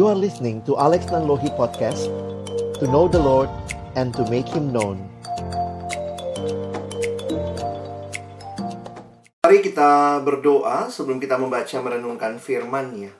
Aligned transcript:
You 0.00 0.08
are 0.08 0.16
listening 0.16 0.64
to 0.64 0.80
Alex 0.80 1.12
Nanlohi 1.12 1.52
Podcast 1.60 2.08
To 2.80 2.88
know 2.88 3.04
the 3.04 3.20
Lord 3.20 3.52
and 4.00 4.16
to 4.16 4.24
make 4.32 4.48
Him 4.48 4.72
known 4.72 4.96
Mari 9.44 9.60
kita 9.60 10.24
berdoa 10.24 10.88
sebelum 10.88 11.20
kita 11.20 11.36
membaca 11.36 11.76
merenungkan 11.84 12.40
firman-Nya. 12.40 13.12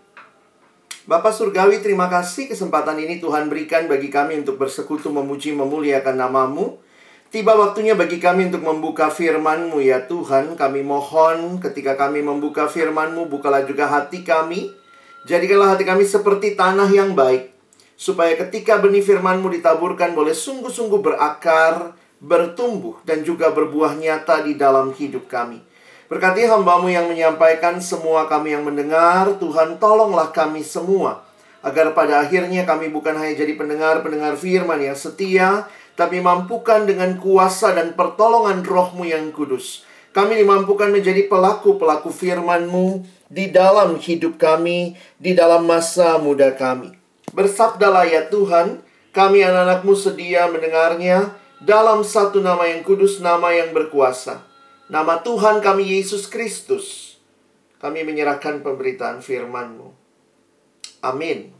Bapak 1.05 1.37
Surgawi, 1.37 1.85
terima 1.85 2.09
kasih 2.09 2.49
kesempatan 2.49 2.97
ini 2.97 3.21
Tuhan 3.21 3.53
berikan 3.53 3.85
bagi 3.85 4.09
kami 4.09 4.41
untuk 4.41 4.57
bersekutu 4.57 5.13
memuji 5.13 5.53
memuliakan 5.53 6.17
namamu. 6.17 6.81
Tiba 7.29 7.61
waktunya 7.61 7.93
bagi 7.93 8.17
kami 8.17 8.49
untuk 8.49 8.65
membuka 8.65 9.13
firman-Mu 9.13 9.85
ya 9.85 10.09
Tuhan. 10.09 10.57
Kami 10.57 10.81
mohon 10.81 11.61
ketika 11.61 12.01
kami 12.01 12.25
membuka 12.25 12.73
firman-Mu, 12.73 13.29
bukalah 13.29 13.69
juga 13.69 13.85
hati 13.85 14.25
kami. 14.25 14.80
Jadikanlah 15.29 15.77
hati 15.77 15.85
kami 15.85 16.09
seperti 16.09 16.57
tanah 16.57 16.89
yang 16.89 17.13
baik. 17.13 17.53
Supaya 18.01 18.33
ketika 18.41 18.81
benih 18.81 19.05
firman-Mu 19.05 19.53
ditaburkan 19.53 20.17
boleh 20.17 20.33
sungguh-sungguh 20.33 21.01
berakar, 21.05 21.93
bertumbuh, 22.17 22.97
dan 23.05 23.21
juga 23.21 23.53
berbuah 23.53 24.01
nyata 24.01 24.41
di 24.41 24.57
dalam 24.57 24.97
hidup 24.97 25.29
kami. 25.29 25.61
Berkati 26.09 26.49
hambamu 26.49 26.89
yang 26.89 27.07
menyampaikan 27.07 27.79
semua 27.79 28.25
kami 28.25 28.57
yang 28.57 28.65
mendengar, 28.65 29.37
Tuhan 29.37 29.77
tolonglah 29.77 30.33
kami 30.33 30.65
semua. 30.65 31.23
Agar 31.61 31.93
pada 31.93 32.25
akhirnya 32.25 32.65
kami 32.65 32.89
bukan 32.89 33.21
hanya 33.21 33.37
jadi 33.45 33.53
pendengar-pendengar 33.61 34.41
firman 34.41 34.81
yang 34.81 34.97
setia, 34.97 35.69
tapi 35.93 36.25
mampukan 36.25 36.89
dengan 36.89 37.21
kuasa 37.21 37.77
dan 37.77 37.93
pertolongan 37.93 38.65
rohmu 38.65 39.05
yang 39.05 39.29
kudus. 39.37 39.85
Kami 40.17 40.41
dimampukan 40.41 40.89
menjadi 40.91 41.29
pelaku-pelaku 41.29 42.09
firman-Mu 42.09 43.20
di 43.31 43.47
dalam 43.49 43.95
hidup 43.97 44.37
kami, 44.43 44.99
di 45.17 45.39
dalam 45.39 45.63
masa 45.63 46.19
muda 46.19 46.51
kami. 46.51 46.99
Bersabdalah 47.31 48.11
ya 48.11 48.27
Tuhan, 48.27 48.83
kami 49.15 49.47
anak-anakmu 49.47 49.95
sedia 49.95 50.51
mendengarnya 50.51 51.31
dalam 51.63 52.03
satu 52.03 52.43
nama 52.43 52.67
yang 52.67 52.83
kudus, 52.83 53.23
nama 53.23 53.55
yang 53.55 53.71
berkuasa. 53.71 54.43
Nama 54.91 55.23
Tuhan 55.23 55.63
kami 55.63 55.95
Yesus 55.95 56.27
Kristus. 56.27 57.15
Kami 57.79 58.03
menyerahkan 58.03 58.61
pemberitaan 58.67 59.23
firman-Mu. 59.23 59.95
Amin. 61.01 61.55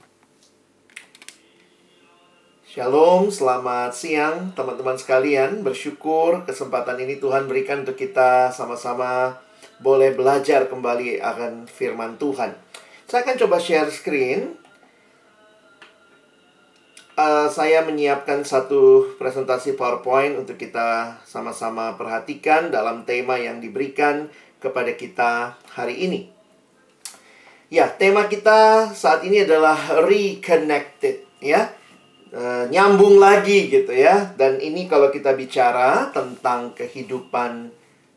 Shalom, 2.67 3.31
selamat 3.31 3.95
siang 3.95 4.51
teman-teman 4.53 4.99
sekalian. 4.99 5.63
Bersyukur 5.63 6.45
kesempatan 6.45 6.99
ini 7.03 7.19
Tuhan 7.23 7.47
berikan 7.47 7.87
untuk 7.87 7.97
kita 7.97 8.51
sama-sama 8.55 9.39
boleh 9.81 10.13
belajar 10.13 10.69
kembali 10.69 11.19
akan 11.19 11.65
firman 11.65 12.21
Tuhan. 12.21 12.53
Saya 13.09 13.25
akan 13.25 13.37
coba 13.41 13.57
share 13.59 13.89
screen. 13.89 14.61
Uh, 17.21 17.53
saya 17.53 17.85
menyiapkan 17.85 18.47
satu 18.47 19.13
presentasi 19.21 19.77
PowerPoint 19.77 20.41
untuk 20.41 20.57
kita 20.57 21.21
sama-sama 21.29 21.93
perhatikan 21.99 22.73
dalam 22.73 23.05
tema 23.05 23.37
yang 23.37 23.61
diberikan 23.61 24.33
kepada 24.57 24.97
kita 24.97 25.57
hari 25.77 26.01
ini. 26.07 26.21
Ya, 27.71 27.87
tema 27.93 28.27
kita 28.27 28.91
saat 28.97 29.23
ini 29.23 29.47
adalah 29.47 29.79
reconnected, 30.03 31.23
ya 31.39 31.71
e, 32.35 32.43
nyambung 32.71 33.19
lagi 33.19 33.71
gitu 33.71 33.95
ya. 33.95 34.35
Dan 34.35 34.59
ini 34.63 34.87
kalau 34.87 35.11
kita 35.11 35.35
bicara 35.35 36.11
tentang 36.15 36.75
kehidupan 36.75 37.71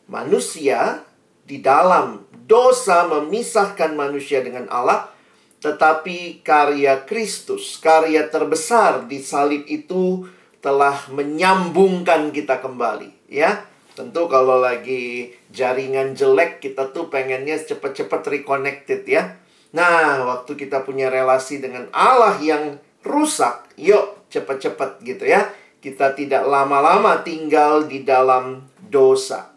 manusia 0.10 1.06
di 1.54 1.62
dalam 1.62 2.26
dosa 2.50 3.06
memisahkan 3.06 3.94
manusia 3.94 4.42
dengan 4.42 4.66
Allah, 4.74 5.14
tetapi 5.62 6.42
karya 6.42 7.06
Kristus, 7.06 7.78
karya 7.78 8.26
terbesar 8.26 9.06
di 9.06 9.22
salib 9.22 9.62
itu 9.70 10.26
telah 10.66 10.98
menyambungkan 11.14 12.34
kita 12.34 12.58
kembali, 12.58 13.30
ya. 13.30 13.70
Tentu 13.94 14.26
kalau 14.26 14.58
lagi 14.58 15.38
jaringan 15.54 16.18
jelek 16.18 16.58
kita 16.58 16.90
tuh 16.90 17.14
pengennya 17.14 17.62
cepet-cepet 17.62 18.26
reconnected 18.26 19.06
ya. 19.06 19.38
Nah, 19.78 20.26
waktu 20.26 20.58
kita 20.58 20.82
punya 20.82 21.14
relasi 21.14 21.62
dengan 21.62 21.86
Allah 21.94 22.42
yang 22.42 22.82
rusak, 23.06 23.70
yuk 23.78 24.26
cepet-cepet 24.34 25.06
gitu 25.06 25.30
ya. 25.30 25.54
Kita 25.78 26.18
tidak 26.18 26.50
lama-lama 26.50 27.22
tinggal 27.22 27.86
di 27.86 28.02
dalam 28.02 28.66
dosa. 28.90 29.53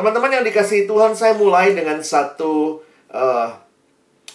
Teman-teman 0.00 0.32
yang 0.32 0.48
dikasih 0.48 0.88
Tuhan, 0.88 1.12
saya 1.12 1.36
mulai 1.36 1.76
dengan 1.76 2.00
satu 2.00 2.80
uh, 3.12 3.52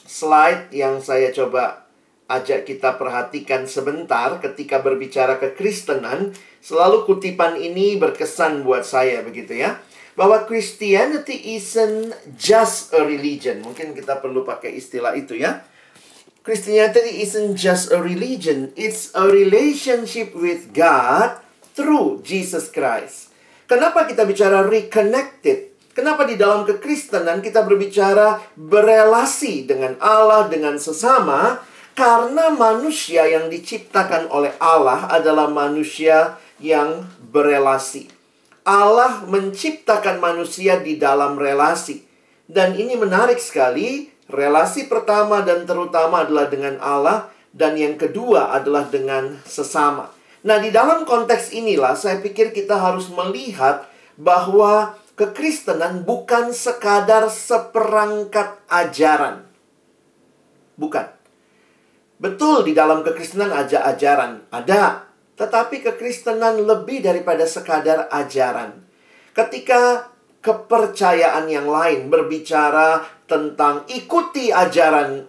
slide 0.06 0.70
yang 0.70 1.02
saya 1.02 1.34
coba 1.34 1.90
ajak 2.30 2.70
kita 2.70 2.94
perhatikan 3.02 3.66
sebentar 3.66 4.38
ketika 4.46 4.78
berbicara 4.78 5.42
kekristenan. 5.42 6.38
Selalu 6.62 7.10
kutipan 7.10 7.58
ini 7.58 7.98
berkesan 7.98 8.62
buat 8.62 8.86
saya 8.86 9.26
begitu 9.26 9.58
ya. 9.58 9.82
Bahwa 10.14 10.46
Christianity 10.46 11.58
isn't 11.58 12.14
just 12.38 12.94
a 12.94 13.02
religion. 13.02 13.66
Mungkin 13.66 13.98
kita 13.98 14.22
perlu 14.22 14.46
pakai 14.46 14.78
istilah 14.78 15.18
itu 15.18 15.34
ya 15.34 15.66
Christianity 16.46 17.26
isn't 17.26 17.58
just 17.58 17.90
a 17.90 17.98
religion, 17.98 18.70
it's 18.78 19.10
a 19.18 19.26
relationship 19.26 20.38
with 20.38 20.78
God 20.78 21.42
through 21.74 22.22
Jesus 22.22 22.70
Christ. 22.70 23.34
Kenapa 23.66 24.06
kita 24.06 24.26
bicara 24.26 24.66
reconnected? 24.66 25.74
Kenapa 25.96 26.28
di 26.28 26.36
dalam 26.36 26.68
kekristenan 26.68 27.40
kita 27.40 27.64
berbicara 27.64 28.42
berelasi 28.54 29.66
dengan 29.66 29.96
Allah, 30.04 30.48
dengan 30.52 30.76
sesama? 30.76 31.64
Karena 31.96 32.52
manusia 32.52 33.24
yang 33.24 33.48
diciptakan 33.48 34.28
oleh 34.28 34.52
Allah 34.60 35.08
adalah 35.08 35.48
manusia 35.48 36.36
yang 36.60 37.08
berelasi. 37.32 38.12
Allah 38.68 39.24
menciptakan 39.24 40.20
manusia 40.20 40.84
di 40.84 41.00
dalam 41.00 41.40
relasi. 41.40 42.04
Dan 42.46 42.76
ini 42.76 43.00
menarik 43.00 43.40
sekali 43.40 44.16
Relasi 44.26 44.90
pertama 44.90 45.46
dan 45.46 45.70
terutama 45.70 46.26
adalah 46.26 46.50
dengan 46.50 46.82
Allah 46.82 47.30
dan 47.54 47.78
yang 47.78 47.94
kedua 47.94 48.58
adalah 48.58 48.90
dengan 48.90 49.38
sesama. 49.46 50.10
Nah, 50.46 50.62
di 50.62 50.70
dalam 50.70 51.10
konteks 51.10 51.58
inilah 51.58 51.98
saya 51.98 52.22
pikir 52.22 52.54
kita 52.54 52.78
harus 52.78 53.10
melihat 53.10 53.90
bahwa 54.14 54.94
kekristenan 55.18 56.06
bukan 56.06 56.54
sekadar 56.54 57.26
seperangkat 57.34 58.62
ajaran. 58.70 59.42
Bukan. 60.78 61.10
Betul 62.22 62.62
di 62.64 62.78
dalam 62.78 63.02
kekristenan 63.02 63.52
aja 63.52 63.90
ajaran 63.90 64.46
ada, 64.54 65.10
tetapi 65.36 65.82
kekristenan 65.82 66.62
lebih 66.64 67.02
daripada 67.02 67.44
sekadar 67.50 68.08
ajaran. 68.14 68.86
Ketika 69.36 70.14
kepercayaan 70.46 71.50
yang 71.50 71.68
lain 71.68 72.08
berbicara 72.08 73.02
tentang 73.26 73.84
ikuti 73.90 74.54
ajaran 74.54 75.26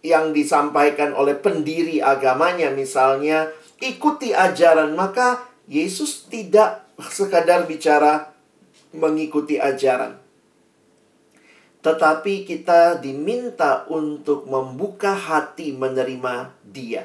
yang 0.00 0.32
disampaikan 0.32 1.12
oleh 1.12 1.36
pendiri 1.36 2.00
agamanya 2.00 2.72
misalnya 2.72 3.52
ikuti 3.84 4.32
ajaran 4.32 4.96
maka 4.96 5.44
Yesus 5.68 6.26
tidak 6.32 6.88
sekadar 7.12 7.68
bicara 7.68 8.32
mengikuti 8.96 9.60
ajaran 9.60 10.16
tetapi 11.84 12.48
kita 12.48 12.96
diminta 12.96 13.84
untuk 13.92 14.48
membuka 14.48 15.12
hati 15.12 15.76
menerima 15.76 16.56
dia 16.64 17.04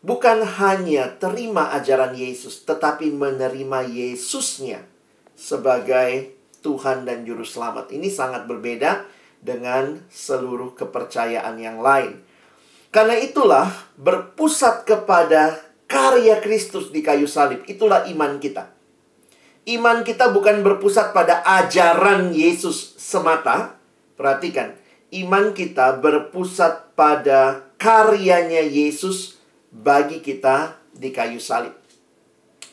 bukan 0.00 0.40
hanya 0.56 1.12
terima 1.20 1.76
ajaran 1.76 2.16
Yesus 2.16 2.64
tetapi 2.64 3.12
menerima 3.12 3.84
Yesusnya 3.84 4.80
sebagai 5.36 6.40
Tuhan 6.60 7.08
dan 7.08 7.24
Juru 7.24 7.44
Selamat. 7.44 7.88
Ini 7.88 8.12
sangat 8.12 8.44
berbeda 8.44 9.08
dengan 9.40 10.04
seluruh 10.12 10.76
kepercayaan 10.76 11.56
yang 11.56 11.80
lain. 11.80 12.20
Karena 12.90 13.14
itulah 13.18 13.70
berpusat 13.94 14.82
kepada 14.82 15.62
karya 15.86 16.42
Kristus 16.42 16.90
di 16.90 17.02
kayu 17.06 17.30
salib. 17.30 17.62
Itulah 17.70 18.06
iman 18.10 18.42
kita. 18.42 18.70
Iman 19.70 20.02
kita 20.02 20.34
bukan 20.34 20.66
berpusat 20.66 21.14
pada 21.14 21.46
ajaran 21.46 22.34
Yesus 22.34 22.98
semata. 22.98 23.78
Perhatikan, 24.18 24.74
iman 25.14 25.54
kita 25.54 26.02
berpusat 26.02 26.92
pada 26.98 27.62
karyanya 27.78 28.60
Yesus 28.66 29.38
bagi 29.70 30.18
kita 30.18 30.76
di 30.90 31.14
kayu 31.14 31.38
salib. 31.38 31.72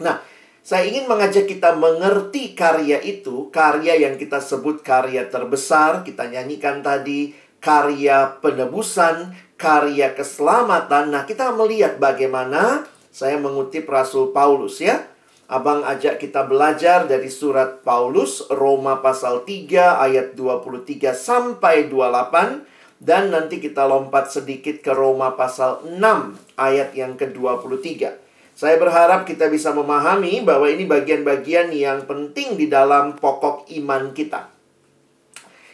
Nah, 0.01 0.19
saya 0.65 0.83
ingin 0.83 1.07
mengajak 1.07 1.47
kita 1.47 1.79
mengerti 1.79 2.51
karya 2.51 2.99
itu, 2.99 3.47
karya 3.53 3.95
yang 4.03 4.19
kita 4.19 4.43
sebut 4.43 4.83
karya 4.83 5.29
terbesar, 5.31 6.03
kita 6.03 6.27
nyanyikan 6.27 6.83
tadi, 6.83 7.31
karya 7.63 8.35
penebusan, 8.43 9.31
karya 9.57 10.13
keselamatan. 10.13 11.11
Nah, 11.11 11.25
kita 11.25 11.51
melihat 11.51 11.97
bagaimana 11.97 12.85
saya 13.09 13.41
mengutip 13.41 13.89
Rasul 13.89 14.31
Paulus 14.31 14.79
ya. 14.79 15.03
Abang 15.47 15.81
ajak 15.81 16.19
kita 16.19 16.43
belajar 16.43 17.07
dari 17.07 17.31
surat 17.31 17.81
Paulus 17.81 18.45
Roma 18.51 18.99
pasal 18.99 19.47
3 19.47 20.03
ayat 20.03 20.35
23 20.35 21.15
sampai 21.15 21.87
28 21.87 22.67
dan 22.99 23.31
nanti 23.31 23.63
kita 23.63 23.87
lompat 23.87 24.27
sedikit 24.27 24.83
ke 24.83 24.91
Roma 24.91 25.39
pasal 25.39 25.87
6 25.87 25.97
ayat 26.59 26.91
yang 26.99 27.15
ke-23. 27.15 27.79
Saya 28.57 28.75
berharap 28.81 29.23
kita 29.23 29.47
bisa 29.53 29.69
memahami 29.71 30.41
bahwa 30.41 30.65
ini 30.67 30.83
bagian-bagian 30.89 31.69
yang 31.71 32.09
penting 32.09 32.57
di 32.59 32.67
dalam 32.67 33.15
pokok 33.15 33.69
iman 33.71 34.11
kita. 34.11 34.56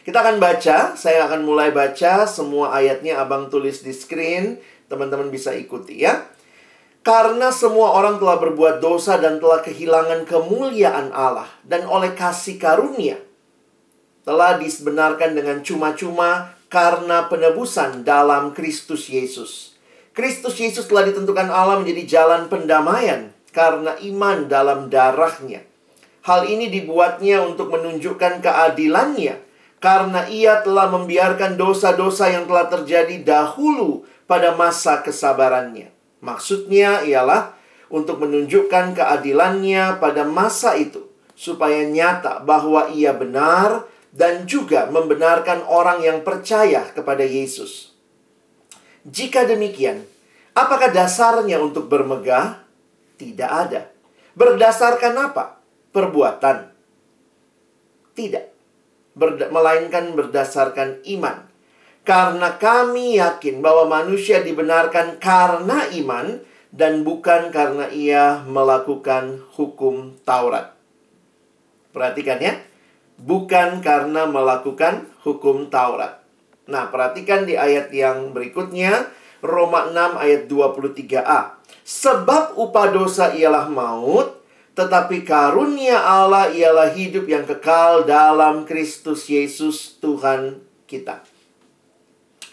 Kita 0.04 0.20
akan 0.20 0.36
baca, 0.36 0.92
saya 1.00 1.24
akan 1.24 1.48
mulai 1.48 1.72
baca 1.72 2.28
semua 2.28 2.76
ayatnya 2.76 3.24
abang 3.24 3.48
tulis 3.48 3.80
di 3.80 3.90
screen, 3.96 4.60
teman-teman 4.84 5.32
bisa 5.32 5.56
ikuti 5.56 6.04
ya. 6.04 6.28
Karena 7.00 7.48
semua 7.48 7.96
orang 7.96 8.20
telah 8.20 8.36
berbuat 8.36 8.84
dosa 8.84 9.16
dan 9.16 9.40
telah 9.40 9.64
kehilangan 9.64 10.28
kemuliaan 10.28 11.08
Allah 11.12 11.48
dan 11.64 11.84
oleh 11.88 12.12
kasih 12.16 12.56
karunia 12.56 13.20
telah 14.24 14.56
disebenarkan 14.56 15.36
dengan 15.36 15.60
cuma-cuma 15.60 16.56
karena 16.72 17.28
penebusan 17.28 18.08
dalam 18.08 18.56
Kristus 18.56 19.12
Yesus 19.12 19.74
Kristus 20.14 20.56
Yesus 20.62 20.86
telah 20.86 21.10
ditentukan 21.10 21.50
Allah 21.50 21.82
menjadi 21.82 22.06
jalan 22.06 22.46
pendamaian 22.46 23.34
karena 23.50 23.98
iman 23.98 24.46
dalam 24.46 24.86
darahnya. 24.86 25.66
Hal 26.22 26.46
ini 26.46 26.70
dibuatnya 26.70 27.42
untuk 27.42 27.74
menunjukkan 27.74 28.38
keadilannya 28.38 29.43
karena 29.84 30.24
ia 30.32 30.64
telah 30.64 30.88
membiarkan 30.88 31.60
dosa-dosa 31.60 32.32
yang 32.32 32.48
telah 32.48 32.72
terjadi 32.72 33.20
dahulu 33.20 34.08
pada 34.24 34.56
masa 34.56 35.04
kesabarannya. 35.04 35.92
Maksudnya 36.24 37.04
ialah 37.04 37.52
untuk 37.92 38.24
menunjukkan 38.24 38.96
keadilannya 38.96 40.00
pada 40.00 40.24
masa 40.24 40.72
itu 40.80 41.04
supaya 41.36 41.84
nyata 41.84 42.40
bahwa 42.40 42.88
ia 42.96 43.12
benar 43.12 43.84
dan 44.08 44.48
juga 44.48 44.88
membenarkan 44.88 45.68
orang 45.68 46.00
yang 46.00 46.24
percaya 46.24 46.88
kepada 46.88 47.28
Yesus. 47.28 47.92
Jika 49.04 49.44
demikian, 49.44 50.08
apakah 50.56 50.88
dasarnya 50.88 51.60
untuk 51.60 51.92
bermegah? 51.92 52.64
Tidak 53.20 53.50
ada. 53.52 53.92
Berdasarkan 54.32 55.12
apa? 55.28 55.60
Perbuatan. 55.92 56.72
Tidak. 58.16 58.53
Berda 59.14 59.50
melainkan 59.50 60.14
berdasarkan 60.18 61.02
iman. 61.18 61.46
Karena 62.04 62.60
kami 62.60 63.16
yakin 63.16 63.64
bahwa 63.64 63.88
manusia 63.88 64.44
dibenarkan 64.44 65.16
karena 65.22 65.88
iman 66.04 66.42
dan 66.74 67.06
bukan 67.06 67.54
karena 67.54 67.88
ia 67.88 68.42
melakukan 68.44 69.40
hukum 69.54 70.18
Taurat. 70.26 70.74
Perhatikan 71.94 72.42
ya. 72.42 72.58
Bukan 73.14 73.80
karena 73.80 74.26
melakukan 74.26 75.06
hukum 75.22 75.70
Taurat. 75.70 76.20
Nah, 76.66 76.90
perhatikan 76.90 77.46
di 77.46 77.54
ayat 77.54 77.94
yang 77.94 78.34
berikutnya, 78.34 79.08
Roma 79.44 79.86
6 79.92 80.18
ayat 80.18 80.42
23a. 80.50 81.60
Sebab 81.84 82.56
upah 82.56 82.88
dosa 82.90 83.36
ialah 83.36 83.68
maut, 83.68 84.43
tetapi 84.74 85.22
karunia 85.22 86.02
Allah 86.02 86.50
ialah 86.50 86.90
hidup 86.94 87.30
yang 87.30 87.46
kekal 87.46 88.06
dalam 88.06 88.66
Kristus 88.66 89.30
Yesus 89.30 89.98
Tuhan 90.02 90.62
kita. 90.90 91.22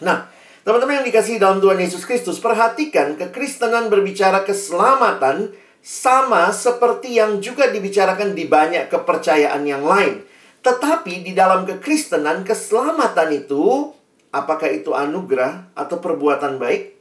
Nah, 0.02 0.30
teman-teman 0.66 1.02
yang 1.02 1.06
dikasih 1.06 1.42
dalam 1.42 1.58
Tuhan 1.58 1.78
Yesus 1.82 2.06
Kristus, 2.06 2.38
perhatikan 2.38 3.18
kekristenan 3.18 3.90
berbicara 3.90 4.42
keselamatan 4.42 5.54
sama 5.82 6.54
seperti 6.54 7.18
yang 7.18 7.42
juga 7.42 7.70
dibicarakan 7.70 8.38
di 8.38 8.46
banyak 8.46 8.86
kepercayaan 8.86 9.62
yang 9.66 9.82
lain. 9.82 10.22
Tetapi 10.62 11.26
di 11.26 11.34
dalam 11.34 11.66
kekristenan, 11.66 12.46
keselamatan 12.46 13.34
itu 13.34 13.90
Apakah 14.32 14.72
itu 14.72 14.96
anugerah 14.96 15.68
atau 15.76 16.00
perbuatan 16.00 16.56
baik? 16.56 16.96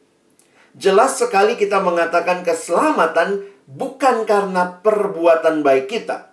Jelas 0.75 1.15
sekali 1.15 1.56
kita 1.56 1.79
mengatakan 1.79 2.44
keselamatan 2.44 3.47
bukan 3.71 4.27
karena 4.27 4.79
perbuatan 4.83 5.63
baik 5.63 5.88
kita. 5.88 6.31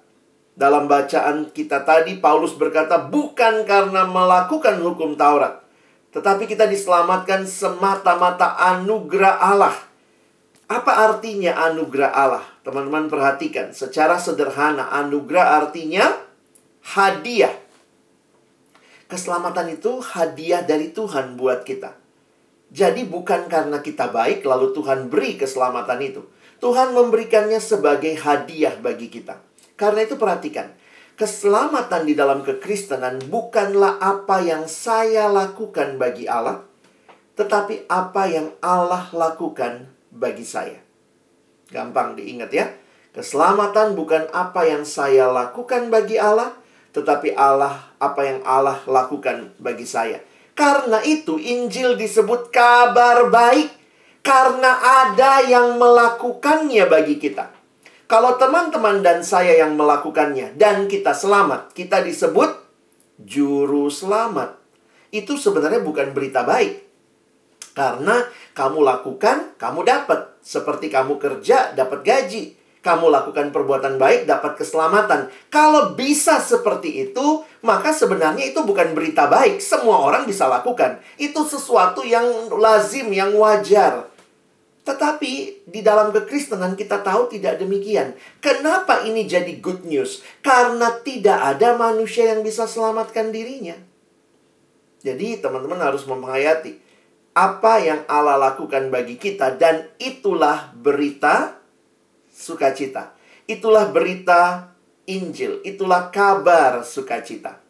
Dalam 0.59 0.91
bacaan 0.91 1.55
kita 1.55 1.87
tadi, 1.87 2.19
Paulus 2.19 2.59
berkata, 2.59 2.99
"Bukan 2.99 3.63
karena 3.63 4.11
melakukan 4.11 4.83
hukum 4.83 5.15
Taurat, 5.15 5.63
tetapi 6.11 6.51
kita 6.51 6.67
diselamatkan 6.67 7.47
semata-mata 7.47 8.59
anugerah 8.59 9.39
Allah." 9.39 9.77
Apa 10.69 11.09
artinya 11.09 11.55
anugerah 11.71 12.11
Allah? 12.13 12.45
Teman-teman 12.67 13.09
perhatikan, 13.09 13.73
secara 13.73 14.21
sederhana, 14.21 14.91
anugerah 14.93 15.65
artinya 15.65 16.13
hadiah 16.93 17.55
Keselamatan 19.09 19.73
itu 19.73 20.05
hadiah 20.05 20.61
dari 20.61 20.93
Tuhan 20.93 21.41
buat 21.41 21.65
kita. 21.65 21.97
Jadi 22.69 23.09
bukan 23.09 23.49
karena 23.49 23.81
kita 23.81 24.13
baik 24.13 24.45
lalu 24.45 24.77
Tuhan 24.77 25.09
beri 25.09 25.41
keselamatan 25.41 25.97
itu. 26.05 26.21
Tuhan 26.59 26.91
memberikannya 26.91 27.63
sebagai 27.63 28.19
hadiah 28.19 28.75
bagi 28.79 29.07
kita. 29.07 29.39
Karena 29.79 30.03
itu 30.03 30.19
perhatikan, 30.19 30.75
keselamatan 31.15 32.03
di 32.03 32.19
dalam 32.19 32.43
kekristenan 32.43 33.23
bukanlah 33.31 34.03
apa 34.03 34.43
yang 34.43 34.67
saya 34.67 35.31
lakukan 35.31 36.03
bagi 36.03 36.27
Allah, 36.27 36.67
tetapi 37.39 37.87
apa 37.87 38.23
yang 38.27 38.51
Allah 38.59 39.07
lakukan 39.15 39.87
bagi 40.11 40.43
saya. 40.43 40.83
Gampang 41.71 42.19
diingat 42.19 42.51
ya. 42.51 42.67
Keselamatan 43.15 43.95
bukan 43.95 44.27
apa 44.35 44.67
yang 44.67 44.83
saya 44.83 45.31
lakukan 45.31 45.91
bagi 45.95 46.19
Allah, 46.19 46.59
tetapi 46.91 47.39
Allah, 47.39 47.95
apa 48.03 48.21
yang 48.27 48.43
Allah 48.43 48.83
lakukan 48.91 49.55
bagi 49.63 49.87
saya. 49.87 50.19
Karena 50.59 50.99
itu 51.07 51.39
Injil 51.39 51.95
disebut 51.95 52.51
kabar 52.51 53.31
baik. 53.31 53.78
Karena 54.29 54.77
ada 55.09 55.41
yang 55.41 55.81
melakukannya 55.81 56.85
bagi 56.85 57.17
kita. 57.17 57.49
Kalau 58.05 58.37
teman-teman 58.37 59.01
dan 59.01 59.25
saya 59.25 59.57
yang 59.57 59.73
melakukannya 59.73 60.53
dan 60.53 60.85
kita 60.85 61.17
selamat, 61.17 61.73
kita 61.73 62.05
disebut 62.05 62.61
juru 63.25 63.89
selamat. 63.89 64.61
Itu 65.09 65.41
sebenarnya 65.41 65.81
bukan 65.81 66.13
berita 66.13 66.45
baik. 66.45 66.77
Karena 67.73 68.21
kamu 68.53 68.85
lakukan, 68.85 69.57
kamu 69.57 69.81
dapat. 69.89 70.37
Seperti 70.45 70.93
kamu 70.93 71.17
kerja, 71.17 71.73
dapat 71.73 72.05
gaji 72.05 72.59
kamu 72.79 73.11
lakukan 73.11 73.51
perbuatan 73.51 73.99
baik, 73.99 74.25
dapat 74.25 74.57
keselamatan. 74.57 75.29
Kalau 75.51 75.93
bisa 75.99 76.39
seperti 76.39 77.11
itu, 77.11 77.43
maka 77.61 77.91
sebenarnya 77.91 78.49
itu 78.49 78.63
bukan 78.63 78.95
berita 78.95 79.27
baik. 79.27 79.59
Semua 79.59 80.01
orang 80.01 80.25
bisa 80.25 80.47
lakukan. 80.47 81.03
Itu 81.19 81.43
sesuatu 81.45 82.07
yang 82.07 82.49
lazim, 82.55 83.11
yang 83.11 83.35
wajar. 83.35 84.09
Tetapi 84.89 85.69
di 85.69 85.85
dalam 85.85 86.09
kekristenan 86.09 86.73
kita 86.73 87.05
tahu 87.05 87.29
tidak 87.29 87.61
demikian. 87.61 88.17
Kenapa 88.41 89.05
ini 89.05 89.29
jadi 89.29 89.61
good 89.61 89.85
news? 89.85 90.25
Karena 90.41 90.97
tidak 91.05 91.37
ada 91.37 91.77
manusia 91.77 92.33
yang 92.33 92.41
bisa 92.41 92.65
selamatkan 92.65 93.29
dirinya. 93.29 93.77
Jadi 95.05 95.45
teman-teman 95.45 95.77
harus 95.85 96.09
menghayati 96.09 96.81
apa 97.37 97.85
yang 97.85 98.01
Allah 98.09 98.41
lakukan 98.41 98.89
bagi 98.89 99.21
kita 99.21 99.61
dan 99.61 99.93
itulah 100.01 100.73
berita 100.73 101.61
sukacita. 102.33 103.13
Itulah 103.45 103.93
berita 103.93 104.73
Injil, 105.05 105.61
itulah 105.69 106.09
kabar 106.09 106.81
sukacita. 106.81 107.61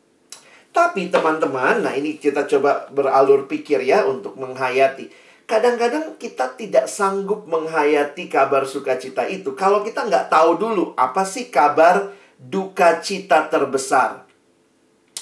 Tapi 0.70 1.10
teman-teman, 1.10 1.82
nah 1.82 1.92
ini 1.98 2.14
kita 2.16 2.46
coba 2.46 2.86
beralur 2.94 3.50
pikir 3.50 3.82
ya 3.82 4.06
untuk 4.06 4.38
menghayati. 4.38 5.27
Kadang-kadang 5.48 6.20
kita 6.20 6.52
tidak 6.60 6.92
sanggup 6.92 7.48
menghayati 7.48 8.28
kabar 8.28 8.68
sukacita 8.68 9.24
itu 9.24 9.56
kalau 9.56 9.80
kita 9.80 10.04
nggak 10.04 10.28
tahu 10.28 10.60
dulu 10.60 10.84
apa 10.92 11.24
sih 11.24 11.48
kabar 11.48 12.12
duka 12.36 13.00
cita 13.00 13.48
terbesar. 13.48 14.28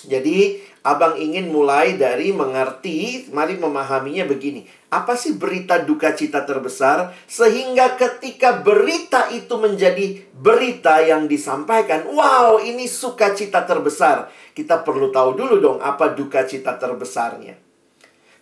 Jadi 0.02 0.58
Abang 0.86 1.18
ingin 1.18 1.50
mulai 1.50 1.98
dari 1.98 2.30
mengerti, 2.30 3.26
mari 3.34 3.58
memahaminya 3.58 4.22
begini. 4.22 4.62
Apa 4.86 5.18
sih 5.18 5.34
berita 5.34 5.82
duka 5.82 6.14
cita 6.14 6.46
terbesar? 6.46 7.10
Sehingga 7.26 7.98
ketika 7.98 8.62
berita 8.62 9.26
itu 9.34 9.50
menjadi 9.58 10.22
berita 10.30 11.02
yang 11.02 11.26
disampaikan, 11.26 12.06
wow 12.06 12.62
ini 12.62 12.86
sukacita 12.86 13.66
terbesar. 13.66 14.30
Kita 14.54 14.86
perlu 14.86 15.10
tahu 15.10 15.34
dulu 15.34 15.58
dong 15.58 15.78
apa 15.82 16.14
duka 16.14 16.46
cita 16.46 16.78
terbesarnya. 16.78 17.65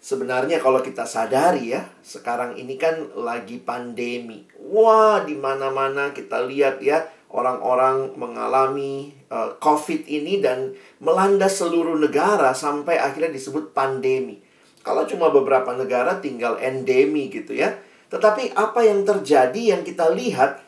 Sebenarnya 0.05 0.61
kalau 0.61 0.85
kita 0.85 1.09
sadari 1.09 1.73
ya, 1.73 1.81
sekarang 2.05 2.61
ini 2.61 2.77
kan 2.77 3.09
lagi 3.17 3.57
pandemi. 3.57 4.45
Wah, 4.61 5.25
di 5.25 5.33
mana-mana 5.33 6.13
kita 6.13 6.45
lihat 6.45 6.85
ya, 6.85 7.09
orang-orang 7.33 8.13
mengalami 8.13 9.17
uh, 9.33 9.57
COVID 9.57 10.05
ini 10.05 10.45
dan 10.45 10.77
melanda 11.01 11.49
seluruh 11.49 11.97
negara 11.97 12.53
sampai 12.53 13.01
akhirnya 13.01 13.33
disebut 13.33 13.73
pandemi. 13.73 14.45
Kalau 14.85 15.09
cuma 15.09 15.33
beberapa 15.33 15.73
negara 15.73 16.21
tinggal 16.21 16.61
endemi 16.61 17.33
gitu 17.33 17.57
ya. 17.57 17.73
Tetapi 18.13 18.53
apa 18.53 18.85
yang 18.85 19.09
terjadi 19.09 19.73
yang 19.73 19.89
kita 19.89 20.13
lihat 20.13 20.61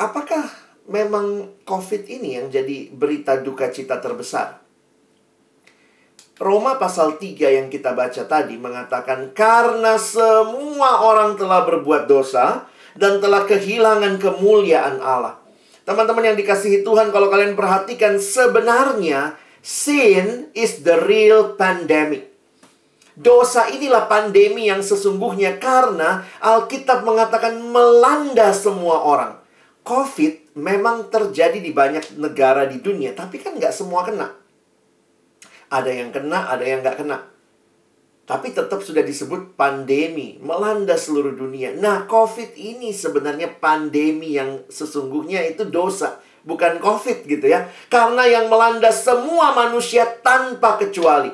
apakah 0.00 0.48
memang 0.88 1.52
COVID 1.68 2.08
ini 2.08 2.40
yang 2.40 2.48
jadi 2.48 2.88
berita 2.96 3.44
duka 3.44 3.68
cita 3.68 4.00
terbesar? 4.00 4.65
Roma 6.36 6.76
pasal 6.76 7.16
3 7.16 7.32
yang 7.48 7.72
kita 7.72 7.96
baca 7.96 8.28
tadi 8.28 8.60
mengatakan 8.60 9.32
karena 9.32 9.96
semua 9.96 11.00
orang 11.00 11.32
telah 11.32 11.64
berbuat 11.64 12.04
dosa 12.04 12.68
dan 12.92 13.24
telah 13.24 13.48
kehilangan 13.48 14.20
kemuliaan 14.20 15.00
Allah. 15.00 15.40
Teman-teman 15.88 16.28
yang 16.28 16.36
dikasihi 16.36 16.84
Tuhan, 16.84 17.08
kalau 17.08 17.32
kalian 17.32 17.56
perhatikan 17.56 18.20
sebenarnya 18.20 19.40
sin 19.64 20.52
is 20.52 20.84
the 20.84 21.00
real 21.08 21.56
pandemic. 21.56 22.28
Dosa 23.16 23.72
inilah 23.72 24.04
pandemi 24.04 24.68
yang 24.68 24.84
sesungguhnya 24.84 25.56
karena 25.56 26.20
Alkitab 26.44 27.00
mengatakan 27.00 27.56
melanda 27.64 28.52
semua 28.52 29.00
orang. 29.08 29.40
COVID 29.88 30.52
memang 30.60 31.08
terjadi 31.08 31.56
di 31.56 31.72
banyak 31.72 32.20
negara 32.20 32.68
di 32.68 32.76
dunia, 32.76 33.16
tapi 33.16 33.40
kan 33.40 33.56
nggak 33.56 33.72
semua 33.72 34.04
kena. 34.04 34.45
Ada 35.66 35.90
yang 35.90 36.10
kena, 36.14 36.46
ada 36.50 36.62
yang 36.62 36.80
nggak 36.82 36.98
kena. 37.02 37.18
Tapi 38.26 38.50
tetap 38.50 38.82
sudah 38.82 39.06
disebut 39.06 39.54
pandemi, 39.54 40.34
melanda 40.42 40.98
seluruh 40.98 41.38
dunia. 41.38 41.70
Nah, 41.78 42.10
COVID 42.10 42.58
ini 42.58 42.90
sebenarnya 42.90 43.54
pandemi 43.62 44.34
yang 44.34 44.66
sesungguhnya 44.66 45.46
itu 45.46 45.62
dosa. 45.70 46.18
Bukan 46.42 46.82
COVID 46.82 47.22
gitu 47.26 47.46
ya. 47.46 47.70
Karena 47.86 48.26
yang 48.26 48.50
melanda 48.50 48.90
semua 48.90 49.54
manusia 49.54 50.06
tanpa 50.26 50.74
kecuali. 50.74 51.30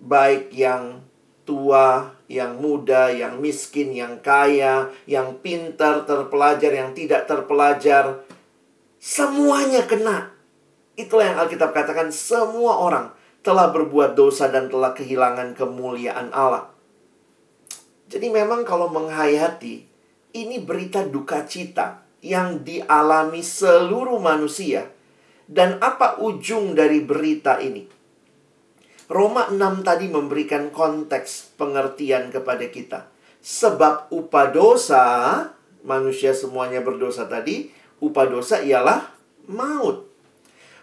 Baik 0.00 0.48
yang 0.56 1.04
tua, 1.44 2.16
yang 2.32 2.56
muda, 2.56 3.12
yang 3.12 3.36
miskin, 3.36 3.92
yang 3.92 4.24
kaya, 4.24 4.88
yang 5.04 5.36
pintar, 5.44 6.08
terpelajar, 6.08 6.72
yang 6.72 6.96
tidak 6.96 7.28
terpelajar. 7.28 8.24
Semuanya 8.96 9.84
kena. 9.84 10.32
Itulah 10.94 11.32
yang 11.32 11.38
Alkitab 11.40 11.72
katakan 11.72 12.12
semua 12.12 12.76
orang 12.80 13.16
telah 13.40 13.72
berbuat 13.72 14.14
dosa 14.14 14.52
dan 14.52 14.68
telah 14.68 14.92
kehilangan 14.92 15.56
kemuliaan 15.56 16.30
Allah. 16.30 16.70
Jadi 18.12 18.28
memang 18.28 18.62
kalau 18.68 18.92
menghayati 18.92 19.88
ini 20.36 20.56
berita 20.60 21.00
duka 21.00 21.48
cita 21.48 22.04
yang 22.20 22.60
dialami 22.60 23.40
seluruh 23.40 24.20
manusia 24.20 24.92
dan 25.48 25.80
apa 25.80 26.20
ujung 26.20 26.76
dari 26.76 27.00
berita 27.00 27.56
ini? 27.58 27.88
Roma 29.08 29.48
6 29.52 29.84
tadi 29.84 30.06
memberikan 30.08 30.72
konteks 30.72 31.56
pengertian 31.60 32.32
kepada 32.32 32.64
kita. 32.68 33.00
Sebab 33.42 34.08
upah 34.14 34.48
dosa, 34.54 35.04
manusia 35.84 36.32
semuanya 36.32 36.80
berdosa 36.80 37.26
tadi, 37.26 37.68
upah 38.00 38.30
dosa 38.30 38.62
ialah 38.62 39.12
maut. 39.50 40.11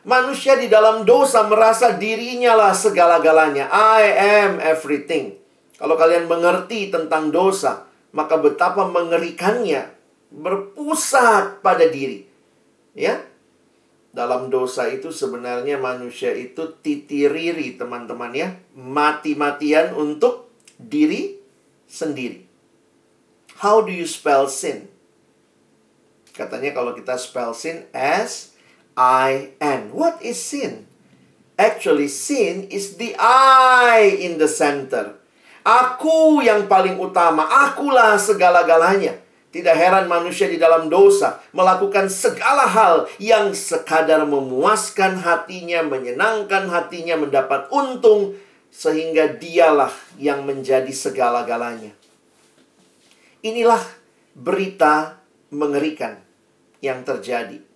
Manusia 0.08 0.56
di 0.56 0.72
dalam 0.72 1.04
dosa 1.04 1.44
merasa 1.44 2.00
dirinya 2.00 2.56
lah 2.56 2.72
segala-galanya. 2.72 3.68
I 3.68 4.04
am 4.16 4.52
everything. 4.64 5.36
Kalau 5.76 6.00
kalian 6.00 6.28
mengerti 6.28 6.88
tentang 6.88 7.32
dosa, 7.32 7.88
maka 8.16 8.40
betapa 8.40 8.88
mengerikannya 8.88 9.92
berpusat 10.32 11.60
pada 11.60 11.88
diri. 11.88 12.24
Ya. 12.96 13.28
Dalam 14.10 14.50
dosa 14.50 14.90
itu 14.90 15.14
sebenarnya 15.14 15.78
manusia 15.78 16.34
itu 16.34 16.80
titiriri, 16.82 17.78
teman-teman 17.78 18.32
ya. 18.34 18.56
Mati-matian 18.74 19.94
untuk 19.94 20.50
diri 20.80 21.38
sendiri. 21.86 22.48
How 23.60 23.84
do 23.84 23.92
you 23.92 24.08
spell 24.08 24.48
sin? 24.48 24.88
Katanya 26.32 26.72
kalau 26.72 26.96
kita 26.96 27.20
spell 27.20 27.52
sin 27.52 27.84
S 27.92 28.49
I 29.00 29.56
N. 29.64 29.96
What 29.96 30.20
is 30.20 30.36
sin? 30.36 30.84
Actually, 31.56 32.12
sin 32.12 32.68
is 32.68 33.00
the 33.00 33.16
I 33.24 34.12
in 34.20 34.36
the 34.36 34.52
center. 34.52 35.16
Aku 35.64 36.44
yang 36.44 36.68
paling 36.68 37.00
utama, 37.00 37.48
akulah 37.48 38.20
segala-galanya. 38.20 39.16
Tidak 39.50 39.74
heran 39.74 40.12
manusia 40.12 40.46
di 40.46 40.60
dalam 40.60 40.92
dosa 40.92 41.42
melakukan 41.56 42.12
segala 42.12 42.68
hal 42.70 43.08
yang 43.18 43.56
sekadar 43.56 44.28
memuaskan 44.28 45.20
hatinya, 45.24 45.82
menyenangkan 45.82 46.70
hatinya, 46.70 47.18
mendapat 47.18 47.72
untung, 47.72 48.38
sehingga 48.70 49.32
dialah 49.32 49.96
yang 50.20 50.44
menjadi 50.44 50.92
segala-galanya. 50.92 51.96
Inilah 53.42 53.82
berita 54.36 55.18
mengerikan 55.50 56.20
yang 56.84 57.02
terjadi 57.02 57.69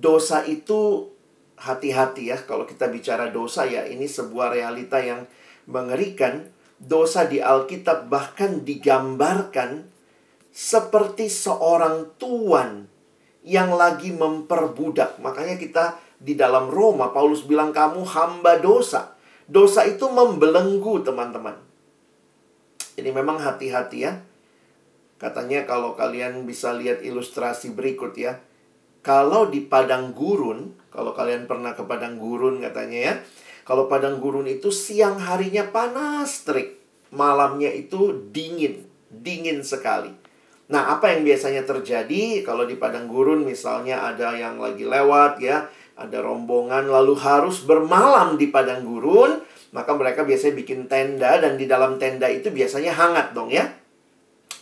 dosa 0.00 0.42
itu 0.48 1.12
hati-hati 1.60 2.32
ya. 2.32 2.40
Kalau 2.40 2.64
kita 2.64 2.88
bicara 2.88 3.28
dosa 3.28 3.68
ya 3.68 3.84
ini 3.84 4.08
sebuah 4.08 4.56
realita 4.56 4.98
yang 4.98 5.28
mengerikan. 5.68 6.48
Dosa 6.80 7.28
di 7.28 7.44
Alkitab 7.44 8.08
bahkan 8.08 8.64
digambarkan 8.64 9.84
seperti 10.48 11.28
seorang 11.28 12.16
tuan 12.16 12.88
yang 13.44 13.76
lagi 13.76 14.16
memperbudak. 14.16 15.20
Makanya 15.20 15.60
kita 15.60 16.00
di 16.16 16.32
dalam 16.32 16.72
Roma 16.72 17.12
Paulus 17.12 17.44
bilang 17.44 17.76
kamu 17.76 18.00
hamba 18.08 18.56
dosa. 18.64 19.12
Dosa 19.44 19.84
itu 19.84 20.08
membelenggu 20.08 21.04
teman-teman. 21.04 21.60
Jadi 22.96 23.12
memang 23.12 23.36
hati-hati 23.36 23.98
ya. 24.00 24.16
Katanya 25.20 25.68
kalau 25.68 25.92
kalian 26.00 26.48
bisa 26.48 26.72
lihat 26.72 27.04
ilustrasi 27.04 27.76
berikut 27.76 28.16
ya 28.16 28.40
kalau 29.00 29.48
di 29.48 29.64
padang 29.64 30.12
gurun, 30.12 30.76
kalau 30.92 31.16
kalian 31.16 31.48
pernah 31.48 31.72
ke 31.72 31.84
padang 31.88 32.20
gurun 32.20 32.60
katanya 32.60 32.98
ya, 32.98 33.14
kalau 33.64 33.88
padang 33.88 34.20
gurun 34.20 34.48
itu 34.48 34.68
siang 34.68 35.16
harinya 35.16 35.68
panas 35.68 36.44
terik, 36.44 36.80
malamnya 37.14 37.72
itu 37.72 38.30
dingin, 38.32 38.84
dingin 39.08 39.64
sekali. 39.64 40.12
Nah, 40.70 40.94
apa 40.94 41.10
yang 41.10 41.26
biasanya 41.26 41.66
terjadi 41.66 42.46
kalau 42.46 42.62
di 42.62 42.78
padang 42.78 43.10
gurun 43.10 43.42
misalnya 43.42 44.06
ada 44.06 44.38
yang 44.38 44.62
lagi 44.62 44.86
lewat 44.86 45.42
ya, 45.42 45.66
ada 45.98 46.18
rombongan 46.22 46.86
lalu 46.86 47.18
harus 47.18 47.66
bermalam 47.66 48.38
di 48.38 48.48
padang 48.54 48.86
gurun, 48.86 49.42
maka 49.74 49.90
mereka 49.98 50.22
biasanya 50.22 50.54
bikin 50.54 50.86
tenda 50.86 51.42
dan 51.42 51.58
di 51.58 51.66
dalam 51.66 51.98
tenda 51.98 52.30
itu 52.30 52.54
biasanya 52.54 52.94
hangat 52.94 53.34
dong 53.34 53.50
ya. 53.50 53.66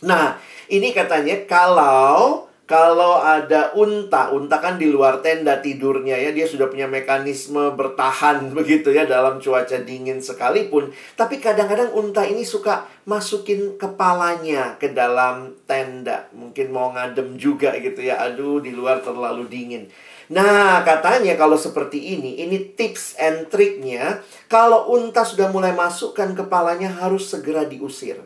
Nah, 0.04 0.40
ini 0.72 0.96
katanya 0.96 1.44
kalau 1.44 2.47
kalau 2.68 3.24
ada 3.24 3.72
unta, 3.72 4.28
unta 4.28 4.60
kan 4.60 4.76
di 4.76 4.92
luar 4.92 5.24
tenda 5.24 5.56
tidurnya 5.56 6.20
ya, 6.20 6.36
dia 6.36 6.44
sudah 6.44 6.68
punya 6.68 6.84
mekanisme 6.84 7.72
bertahan 7.72 8.44
begitu 8.58 8.92
ya 8.92 9.08
dalam 9.08 9.40
cuaca 9.40 9.80
dingin 9.80 10.20
sekalipun. 10.20 10.92
Tapi 11.16 11.40
kadang-kadang 11.40 11.96
unta 11.96 12.28
ini 12.28 12.44
suka 12.44 12.84
masukin 13.08 13.80
kepalanya 13.80 14.76
ke 14.76 14.92
dalam 14.92 15.56
tenda. 15.64 16.28
Mungkin 16.36 16.68
mau 16.68 16.92
ngadem 16.92 17.40
juga 17.40 17.72
gitu 17.80 18.04
ya, 18.04 18.20
aduh 18.20 18.60
di 18.60 18.76
luar 18.76 19.00
terlalu 19.00 19.48
dingin. 19.48 19.88
Nah, 20.28 20.84
katanya 20.84 21.40
kalau 21.40 21.56
seperti 21.56 22.20
ini, 22.20 22.44
ini 22.44 22.76
tips 22.76 23.16
and 23.16 23.48
triknya. 23.48 24.20
Kalau 24.44 24.92
unta 24.92 25.24
sudah 25.24 25.48
mulai 25.48 25.72
masukkan 25.72 26.36
kepalanya 26.36 26.92
harus 27.00 27.32
segera 27.32 27.64
diusir. 27.64 28.20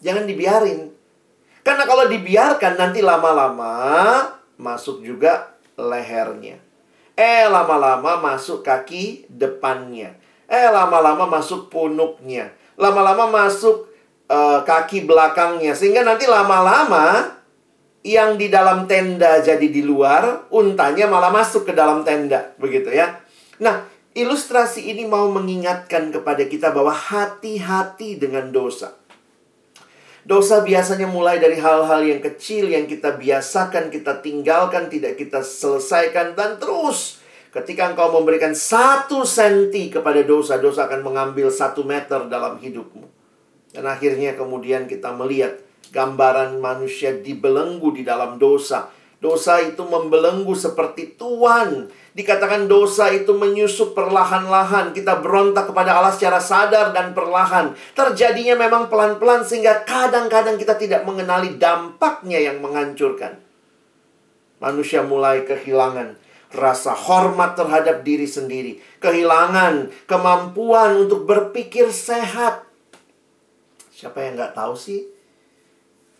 Jangan 0.00 0.24
dibiarin. 0.24 0.91
Karena 1.62 1.86
kalau 1.86 2.10
dibiarkan 2.10 2.74
nanti 2.74 2.98
lama-lama 3.02 3.74
masuk 4.58 5.02
juga 5.02 5.54
lehernya. 5.78 6.58
Eh 7.14 7.46
lama-lama 7.46 8.18
masuk 8.18 8.66
kaki 8.66 9.30
depannya. 9.30 10.18
Eh 10.50 10.68
lama-lama 10.68 11.30
masuk 11.30 11.70
punuknya. 11.70 12.50
Lama-lama 12.74 13.30
masuk 13.30 13.86
uh, 14.26 14.60
kaki 14.66 15.06
belakangnya. 15.06 15.78
Sehingga 15.78 16.02
nanti 16.02 16.26
lama-lama 16.26 17.38
yang 18.02 18.34
di 18.34 18.50
dalam 18.50 18.90
tenda 18.90 19.38
jadi 19.38 19.62
di 19.62 19.86
luar, 19.86 20.50
untanya 20.50 21.06
malah 21.06 21.30
masuk 21.30 21.70
ke 21.70 21.72
dalam 21.72 22.02
tenda. 22.02 22.50
Begitu 22.58 22.90
ya. 22.90 23.22
Nah, 23.62 23.86
ilustrasi 24.18 24.90
ini 24.90 25.06
mau 25.06 25.30
mengingatkan 25.30 26.10
kepada 26.10 26.42
kita 26.50 26.74
bahwa 26.74 26.90
hati-hati 26.90 28.18
dengan 28.18 28.50
dosa. 28.50 28.98
Dosa 30.22 30.62
biasanya 30.62 31.10
mulai 31.10 31.42
dari 31.42 31.58
hal-hal 31.58 32.06
yang 32.06 32.22
kecil 32.22 32.70
yang 32.70 32.86
kita 32.86 33.18
biasakan, 33.18 33.90
kita 33.90 34.22
tinggalkan, 34.22 34.86
tidak 34.86 35.18
kita 35.18 35.42
selesaikan, 35.42 36.38
dan 36.38 36.62
terus 36.62 37.18
ketika 37.50 37.90
engkau 37.90 38.14
memberikan 38.14 38.54
satu 38.54 39.26
senti 39.26 39.90
kepada 39.90 40.22
dosa, 40.22 40.62
dosa 40.62 40.86
akan 40.86 41.02
mengambil 41.02 41.50
satu 41.50 41.82
meter 41.82 42.30
dalam 42.30 42.54
hidupmu. 42.62 43.02
Dan 43.74 43.82
akhirnya 43.90 44.38
kemudian 44.38 44.86
kita 44.86 45.10
melihat 45.10 45.58
gambaran 45.90 46.62
manusia 46.62 47.12
dibelenggu 47.18 47.90
di 47.90 48.06
dalam 48.06 48.38
dosa. 48.38 48.94
Dosa 49.22 49.62
itu 49.62 49.86
membelenggu 49.86 50.50
seperti 50.58 51.14
tuan 51.14 51.86
Dikatakan 52.12 52.68
dosa 52.68 53.08
itu 53.08 53.32
menyusup 53.32 53.96
perlahan-lahan. 53.96 54.92
Kita 54.92 55.24
berontak 55.24 55.72
kepada 55.72 55.96
Allah 55.96 56.12
secara 56.12 56.36
sadar 56.36 56.92
dan 56.92 57.16
perlahan. 57.16 57.72
Terjadinya 57.96 58.68
memang 58.68 58.92
pelan-pelan 58.92 59.40
sehingga 59.48 59.80
kadang-kadang 59.88 60.60
kita 60.60 60.76
tidak 60.76 61.08
mengenali 61.08 61.56
dampaknya 61.56 62.52
yang 62.52 62.60
menghancurkan. 62.60 63.40
Manusia 64.60 65.00
mulai 65.00 65.48
kehilangan 65.48 66.20
rasa 66.52 66.92
hormat 66.92 67.56
terhadap 67.56 68.04
diri 68.04 68.28
sendiri, 68.28 68.76
kehilangan 69.00 69.88
kemampuan 70.04 71.08
untuk 71.08 71.24
berpikir 71.24 71.88
sehat. 71.88 72.68
Siapa 73.88 74.20
yang 74.20 74.36
nggak 74.36 74.52
tahu 74.52 74.76
sih 74.76 75.08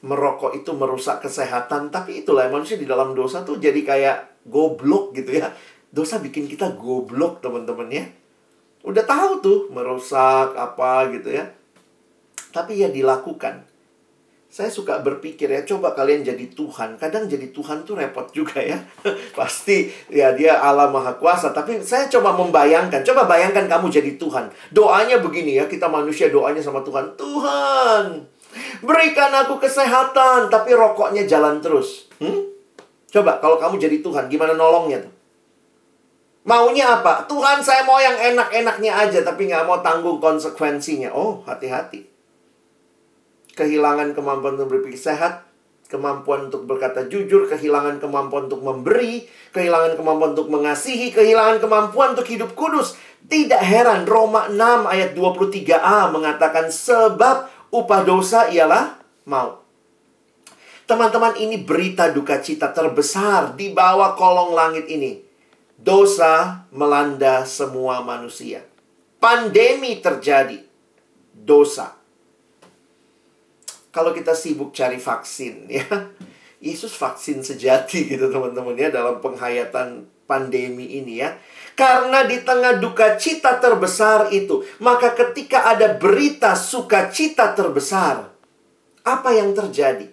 merokok 0.03 0.59
itu 0.59 0.75
merusak 0.75 1.23
kesehatan, 1.23 1.95
tapi 1.95 2.27
itulah 2.27 2.51
manusia 2.51 2.75
di 2.75 2.87
dalam 2.87 3.15
dosa 3.15 3.47
tuh 3.47 3.63
jadi 3.63 3.79
kayak 3.87 4.47
goblok 4.51 5.15
gitu 5.15 5.39
ya. 5.39 5.55
Dosa 5.95 6.19
bikin 6.19 6.51
kita 6.51 6.75
goblok 6.75 7.39
teman-teman 7.39 7.87
ya. 7.87 8.05
Udah 8.83 9.07
tahu 9.07 9.33
tuh 9.39 9.59
merusak 9.71 10.59
apa 10.59 11.07
gitu 11.15 11.31
ya. 11.31 11.47
Tapi 12.51 12.83
ya 12.83 12.91
dilakukan. 12.91 13.71
Saya 14.53 14.69
suka 14.69 15.01
berpikir 15.01 15.49
ya, 15.49 15.65
coba 15.65 15.97
kalian 15.97 16.29
jadi 16.29 16.45
Tuhan. 16.53 17.01
Kadang 17.01 17.25
jadi 17.25 17.49
Tuhan 17.57 17.89
tuh 17.89 17.97
repot 17.97 18.29
juga 18.37 18.61
ya. 18.61 18.77
Pasti 19.39 19.89
ya 20.13 20.37
dia 20.37 20.61
Allah 20.61 20.93
Maha 20.93 21.17
Kuasa. 21.17 21.57
Tapi 21.57 21.81
saya 21.81 22.05
coba 22.13 22.37
membayangkan, 22.37 23.01
coba 23.01 23.25
bayangkan 23.25 23.65
kamu 23.65 23.89
jadi 23.89 24.13
Tuhan. 24.21 24.53
Doanya 24.69 25.25
begini 25.25 25.57
ya, 25.57 25.65
kita 25.65 25.89
manusia 25.89 26.29
doanya 26.29 26.61
sama 26.61 26.85
Tuhan. 26.85 27.17
Tuhan, 27.17 28.29
berikan 28.81 29.33
aku 29.33 29.61
kesehatan. 29.61 30.49
Tapi 30.53 30.71
rokoknya 30.73 31.25
jalan 31.29 31.59
terus. 31.63 32.09
Hmm? 32.19 32.49
Coba 33.13 33.41
kalau 33.41 33.61
kamu 33.61 33.77
jadi 33.77 34.01
Tuhan, 34.01 34.33
gimana 34.33 34.57
nolongnya 34.57 35.05
tuh? 35.05 35.13
Maunya 36.43 36.99
apa? 36.99 37.29
Tuhan 37.31 37.63
saya 37.63 37.87
mau 37.87 38.03
yang 38.03 38.19
enak-enaknya 38.19 38.93
aja, 38.93 39.21
tapi 39.23 39.47
nggak 39.47 39.63
mau 39.63 39.79
tanggung 39.79 40.19
konsekuensinya. 40.19 41.15
Oh, 41.15 41.45
hati-hati 41.47 42.13
kehilangan 43.53 44.17
kemampuan 44.17 44.57
untuk 44.57 44.79
berpikir 44.79 44.99
sehat, 45.01 45.45
kemampuan 45.89 46.49
untuk 46.49 46.65
berkata 46.65 47.05
jujur, 47.09 47.49
kehilangan 47.49 48.01
kemampuan 48.01 48.49
untuk 48.49 48.65
memberi, 48.65 49.29
kehilangan 49.53 49.97
kemampuan 49.97 50.33
untuk 50.33 50.49
mengasihi, 50.49 51.13
kehilangan 51.13 51.61
kemampuan 51.61 52.17
untuk 52.17 52.29
hidup 52.29 52.57
kudus. 52.57 52.97
Tidak 53.23 53.61
heran 53.61 54.03
Roma 54.09 54.51
6 54.51 54.59
ayat 54.89 55.15
23a 55.15 56.11
mengatakan 56.11 56.73
sebab 56.73 57.52
upah 57.73 58.05
dosa 58.05 58.53
ialah 58.53 59.01
maut. 59.27 59.65
Teman-teman 60.85 61.41
ini 61.41 61.57
berita 61.65 62.13
duka 62.13 62.39
cita 62.39 62.69
terbesar 62.69 63.57
di 63.57 63.73
bawah 63.73 64.13
kolong 64.13 64.53
langit 64.53 64.87
ini. 64.93 65.25
Dosa 65.81 66.69
melanda 66.71 67.49
semua 67.49 68.05
manusia. 68.05 68.63
Pandemi 69.17 69.99
terjadi. 69.99 70.61
Dosa 71.33 72.03
kalau 73.93 74.17
kita 74.17 74.33
sibuk 74.33 74.73
cari 74.73 74.97
vaksin 74.97 75.69
ya 75.79 75.87
Yesus 76.59 76.97
vaksin 76.97 77.45
sejati 77.45 78.09
gitu 78.09 78.33
teman-teman 78.33 78.75
ya 78.75 78.89
dalam 78.89 79.21
penghayatan 79.21 80.09
pandemi 80.25 80.99
ini 80.99 81.21
ya 81.21 81.37
karena 81.73 82.25
di 82.29 82.41
tengah 82.45 82.77
duka 82.79 83.17
cita 83.17 83.57
terbesar 83.57 84.29
itu 84.33 84.65
maka 84.81 85.17
ketika 85.17 85.73
ada 85.73 85.97
berita 85.97 86.53
sukacita 86.53 87.57
terbesar 87.57 88.33
apa 89.03 89.31
yang 89.35 89.53
terjadi? 89.53 90.09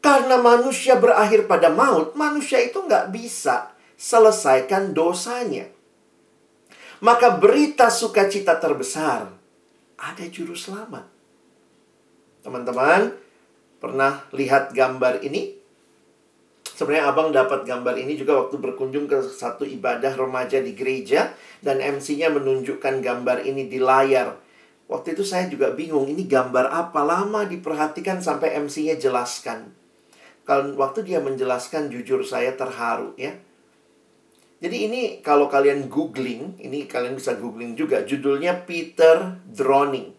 Karena 0.00 0.40
manusia 0.40 0.96
berakhir 0.96 1.44
pada 1.44 1.68
maut 1.68 2.16
manusia 2.16 2.56
itu 2.64 2.80
nggak 2.80 3.12
bisa 3.12 3.76
selesaikan 4.00 4.96
dosanya. 4.96 5.68
Maka 7.04 7.36
berita 7.36 7.92
sukacita 7.92 8.56
terbesar 8.56 9.28
ada 10.00 10.24
juru 10.32 10.56
selamat. 10.56 11.04
Teman-teman, 12.40 13.12
pernah 13.76 14.24
lihat 14.32 14.72
gambar 14.72 15.20
ini? 15.20 15.59
Sebenarnya 16.80 17.12
abang 17.12 17.28
dapat 17.28 17.68
gambar 17.68 17.92
ini 18.00 18.16
juga 18.16 18.40
waktu 18.40 18.56
berkunjung 18.56 19.04
ke 19.04 19.20
satu 19.20 19.68
ibadah 19.68 20.16
remaja 20.16 20.64
di 20.64 20.72
gereja 20.72 21.28
dan 21.60 21.76
MC-nya 21.76 22.32
menunjukkan 22.32 23.04
gambar 23.04 23.44
ini 23.44 23.68
di 23.68 23.76
layar. 23.76 24.40
Waktu 24.88 25.12
itu 25.12 25.20
saya 25.20 25.44
juga 25.52 25.76
bingung, 25.76 26.08
ini 26.08 26.24
gambar 26.24 26.72
apa? 26.72 27.04
Lama 27.04 27.44
diperhatikan 27.44 28.24
sampai 28.24 28.56
MC-nya 28.56 28.96
jelaskan. 28.96 29.76
Kalau 30.48 30.72
waktu 30.80 31.04
dia 31.04 31.20
menjelaskan 31.20 31.92
jujur 31.92 32.24
saya 32.24 32.56
terharu 32.56 33.12
ya. 33.20 33.36
Jadi 34.64 34.76
ini 34.88 35.00
kalau 35.20 35.52
kalian 35.52 35.84
googling, 35.92 36.56
ini 36.64 36.88
kalian 36.88 37.12
bisa 37.12 37.36
googling 37.36 37.76
juga 37.76 38.08
judulnya 38.08 38.56
Peter 38.64 39.36
Drowning. 39.52 40.16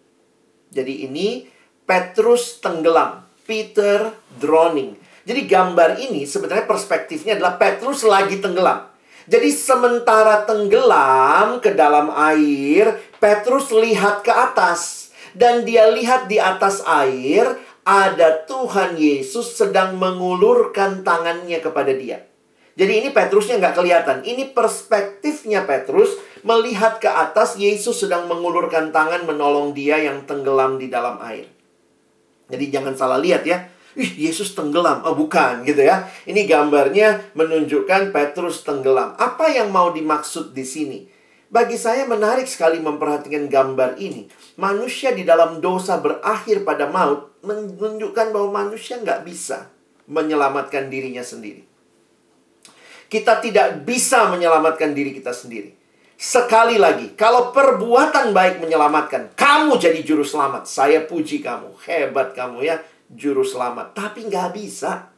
Jadi 0.69 1.09
ini 1.09 1.49
Petrus 1.89 2.61
tenggelam, 2.61 3.25
Peter 3.49 4.13
drowning. 4.37 5.09
Jadi 5.21 5.41
gambar 5.45 6.01
ini 6.01 6.25
sebenarnya 6.25 6.65
perspektifnya 6.65 7.37
adalah 7.37 7.61
Petrus 7.61 8.01
lagi 8.01 8.41
tenggelam. 8.41 8.89
Jadi 9.29 9.53
sementara 9.53 10.43
tenggelam 10.49 11.61
ke 11.61 11.77
dalam 11.77 12.09
air, 12.09 12.97
Petrus 13.21 13.69
lihat 13.69 14.25
ke 14.25 14.33
atas 14.33 15.13
dan 15.37 15.61
dia 15.61 15.87
lihat 15.93 16.25
di 16.25 16.41
atas 16.41 16.81
air 16.83 17.45
ada 17.85 18.45
Tuhan 18.45 18.97
Yesus 18.97 19.57
sedang 19.57 19.97
mengulurkan 19.97 21.05
tangannya 21.05 21.61
kepada 21.61 21.93
dia. 21.93 22.25
Jadi 22.77 23.03
ini 23.03 23.09
Petrusnya 23.13 23.61
nggak 23.61 23.75
kelihatan. 23.77 24.17
Ini 24.25 24.57
perspektifnya 24.57 25.69
Petrus 25.69 26.17
melihat 26.41 26.97
ke 26.97 27.09
atas 27.09 27.59
Yesus 27.59 28.01
sedang 28.01 28.25
mengulurkan 28.25 28.89
tangan 28.89 29.27
menolong 29.27 29.75
dia 29.77 30.01
yang 30.01 30.25
tenggelam 30.25 30.81
di 30.81 30.89
dalam 30.89 31.21
air. 31.21 31.45
Jadi 32.49 32.65
jangan 32.73 32.97
salah 32.97 33.19
lihat 33.21 33.45
ya. 33.45 33.69
Ih, 33.99 34.29
Yesus 34.29 34.55
tenggelam. 34.55 35.03
Oh, 35.03 35.15
bukan 35.15 35.67
gitu 35.67 35.83
ya. 35.83 36.07
Ini 36.23 36.47
gambarnya 36.47 37.35
menunjukkan 37.35 38.15
Petrus 38.15 38.63
tenggelam. 38.63 39.19
Apa 39.19 39.51
yang 39.51 39.71
mau 39.71 39.91
dimaksud 39.91 40.55
di 40.55 40.63
sini? 40.63 40.99
Bagi 41.51 41.75
saya 41.75 42.07
menarik 42.07 42.47
sekali 42.47 42.79
memperhatikan 42.79 43.51
gambar 43.51 43.99
ini. 43.99 44.31
Manusia 44.55 45.11
di 45.11 45.27
dalam 45.27 45.59
dosa 45.59 45.99
berakhir 45.99 46.63
pada 46.63 46.87
maut 46.87 47.35
menunjukkan 47.43 48.31
bahwa 48.31 48.63
manusia 48.63 48.95
nggak 49.03 49.27
bisa 49.27 49.67
menyelamatkan 50.07 50.87
dirinya 50.87 51.19
sendiri. 51.19 51.67
Kita 53.11 53.43
tidak 53.43 53.83
bisa 53.83 54.31
menyelamatkan 54.31 54.95
diri 54.95 55.11
kita 55.11 55.35
sendiri. 55.35 55.75
Sekali 56.21 56.77
lagi, 56.77 57.17
kalau 57.17 57.49
perbuatan 57.49 58.29
baik 58.31 58.61
menyelamatkan, 58.61 59.33
kamu 59.33 59.75
jadi 59.81 59.99
juru 60.05 60.21
selamat. 60.21 60.69
Saya 60.69 61.03
puji 61.03 61.41
kamu, 61.41 61.75
hebat 61.83 62.37
kamu 62.37 62.61
ya, 62.61 62.77
juru 63.13 63.43
selamat. 63.45 63.95
Tapi 63.95 64.27
nggak 64.27 64.49
bisa. 64.55 65.11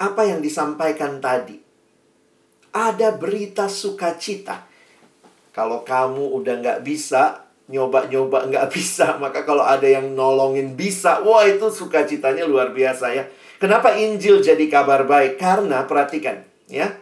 Apa 0.00 0.22
yang 0.24 0.40
disampaikan 0.40 1.20
tadi? 1.20 1.60
Ada 2.72 3.14
berita 3.14 3.68
sukacita. 3.68 4.64
Kalau 5.50 5.82
kamu 5.84 6.40
udah 6.40 6.54
nggak 6.62 6.80
bisa, 6.86 7.44
nyoba-nyoba 7.68 8.48
nggak 8.48 8.66
bisa, 8.74 9.18
maka 9.20 9.44
kalau 9.44 9.66
ada 9.66 9.84
yang 9.84 10.16
nolongin 10.16 10.78
bisa, 10.78 11.20
wah 11.20 11.44
itu 11.44 11.68
sukacitanya 11.68 12.46
luar 12.46 12.72
biasa 12.72 13.12
ya. 13.12 13.24
Kenapa 13.60 13.92
Injil 13.98 14.40
jadi 14.40 14.64
kabar 14.72 15.04
baik? 15.04 15.36
Karena 15.36 15.84
perhatikan, 15.84 16.40
ya 16.70 16.96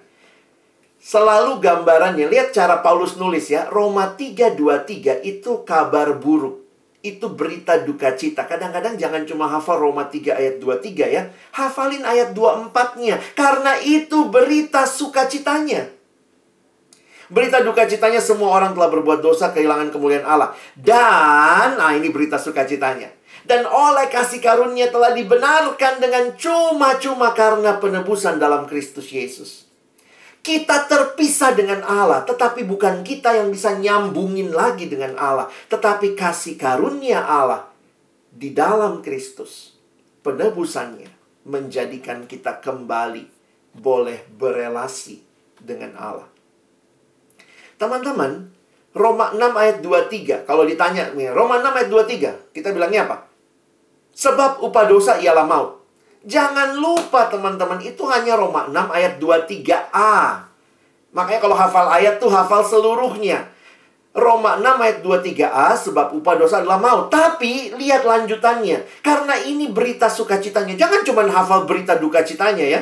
Selalu 0.99 1.63
gambarannya, 1.65 2.29
lihat 2.29 2.53
cara 2.53 2.85
Paulus 2.85 3.17
nulis 3.17 3.49
ya, 3.49 3.71
Roma 3.71 4.19
3:23 4.19 5.25
itu 5.25 5.63
kabar 5.65 6.19
buruk. 6.19 6.68
Itu 6.99 7.31
berita 7.31 7.79
duka 7.79 8.19
cita. 8.19 8.43
Kadang-kadang 8.43 8.99
jangan 8.99 9.23
cuma 9.23 9.47
hafal 9.47 9.79
Roma 9.79 10.11
3 10.11 10.35
ayat 10.35 10.55
23 10.59 11.15
ya. 11.15 11.23
Hafalin 11.55 12.03
ayat 12.03 12.35
24-nya. 12.35 13.23
Karena 13.39 13.79
itu 13.79 14.27
berita 14.27 14.83
sukacitanya. 14.83 15.95
Berita 17.29 17.61
duka 17.61 17.85
citanya 17.85 18.25
semua 18.25 18.57
orang 18.57 18.73
telah 18.73 18.89
berbuat 18.89 19.21
dosa 19.21 19.53
kehilangan 19.53 19.93
kemuliaan 19.93 20.25
Allah. 20.25 20.57
Dan, 20.73 21.77
nah 21.77 21.93
ini 21.93 22.09
berita 22.09 22.41
sukacitanya. 22.41 23.13
Dan 23.45 23.69
oleh 23.69 24.09
kasih 24.09 24.41
karunia 24.41 24.89
telah 24.89 25.13
dibenarkan 25.13 26.01
dengan 26.01 26.33
cuma-cuma 26.35 27.37
karena 27.37 27.77
penebusan 27.77 28.41
dalam 28.41 28.65
Kristus 28.65 29.13
Yesus. 29.13 29.68
Kita 30.39 30.89
terpisah 30.89 31.53
dengan 31.53 31.85
Allah, 31.85 32.25
tetapi 32.25 32.65
bukan 32.65 33.05
kita 33.05 33.37
yang 33.37 33.53
bisa 33.53 33.77
nyambungin 33.77 34.55
lagi 34.55 34.89
dengan 34.89 35.19
Allah, 35.21 35.51
tetapi 35.69 36.17
kasih 36.17 36.57
karunia 36.57 37.21
Allah 37.21 37.69
di 38.33 38.55
dalam 38.57 39.05
Kristus. 39.05 39.77
Penebusannya 40.25 41.11
menjadikan 41.49 42.25
kita 42.25 42.61
kembali 42.65 43.25
boleh 43.77 44.25
berelasi 44.35 45.21
dengan 45.61 45.95
Allah. 45.97 46.29
Teman-teman, 47.79 48.51
Roma 48.93 49.31
6 49.31 49.55
ayat 49.55 49.79
23, 49.85 50.43
kalau 50.49 50.67
ditanya 50.67 51.15
Roma 51.31 51.63
6 51.63 51.79
ayat 51.79 51.89
23, 52.51 52.55
kita 52.57 52.75
bilangnya 52.75 53.07
apa? 53.07 53.17
Sebab 54.19 54.67
upah 54.67 54.85
dosa 54.91 55.23
ialah 55.23 55.47
maut. 55.47 55.78
Jangan 56.27 56.75
lupa 56.79 57.31
teman-teman, 57.31 57.79
itu 57.79 58.03
hanya 58.11 58.35
Roma 58.35 58.67
6 58.67 58.75
ayat 58.75 59.23
23a. 59.23 60.43
Makanya 61.15 61.41
kalau 61.41 61.57
hafal 61.57 61.87
ayat 61.89 62.19
tuh 62.19 62.31
hafal 62.31 62.67
seluruhnya. 62.67 63.49
Roma 64.19 64.59
6 64.59 64.83
ayat 64.83 64.99
23a 65.05 65.79
sebab 65.79 66.11
upah 66.19 66.35
dosa 66.35 66.59
adalah 66.59 66.83
maut. 66.83 67.07
Tapi 67.07 67.79
lihat 67.79 68.03
lanjutannya. 68.03 68.83
Karena 69.01 69.39
ini 69.47 69.71
berita 69.71 70.11
sukacitanya. 70.11 70.75
Jangan 70.75 71.07
cuma 71.07 71.23
hafal 71.31 71.65
berita 71.71 71.95
duka 71.95 72.27
citanya 72.27 72.67
ya. 72.67 72.81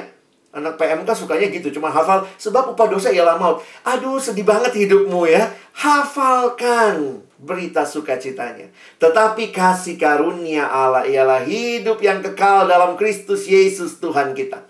Anak 0.54 0.80
PMK 0.80 1.10
sukanya 1.12 1.52
gitu, 1.52 1.68
cuma 1.74 1.92
hafal 1.92 2.24
sebab 2.40 2.72
upah 2.72 2.88
dosa 2.88 3.12
ialah 3.12 3.36
maut. 3.36 3.60
Aduh, 3.84 4.16
sedih 4.16 4.46
banget 4.46 4.72
hidupmu 4.72 5.28
ya. 5.28 5.52
Hafalkan 5.76 7.20
berita 7.36 7.84
sukacitanya. 7.84 8.72
Tetapi 8.96 9.52
kasih 9.52 10.00
karunia 10.00 10.64
Allah 10.64 11.04
ialah 11.04 11.44
hidup 11.44 12.00
yang 12.00 12.24
kekal 12.24 12.64
dalam 12.64 12.96
Kristus 12.96 13.44
Yesus 13.44 14.00
Tuhan 14.00 14.32
kita. 14.32 14.64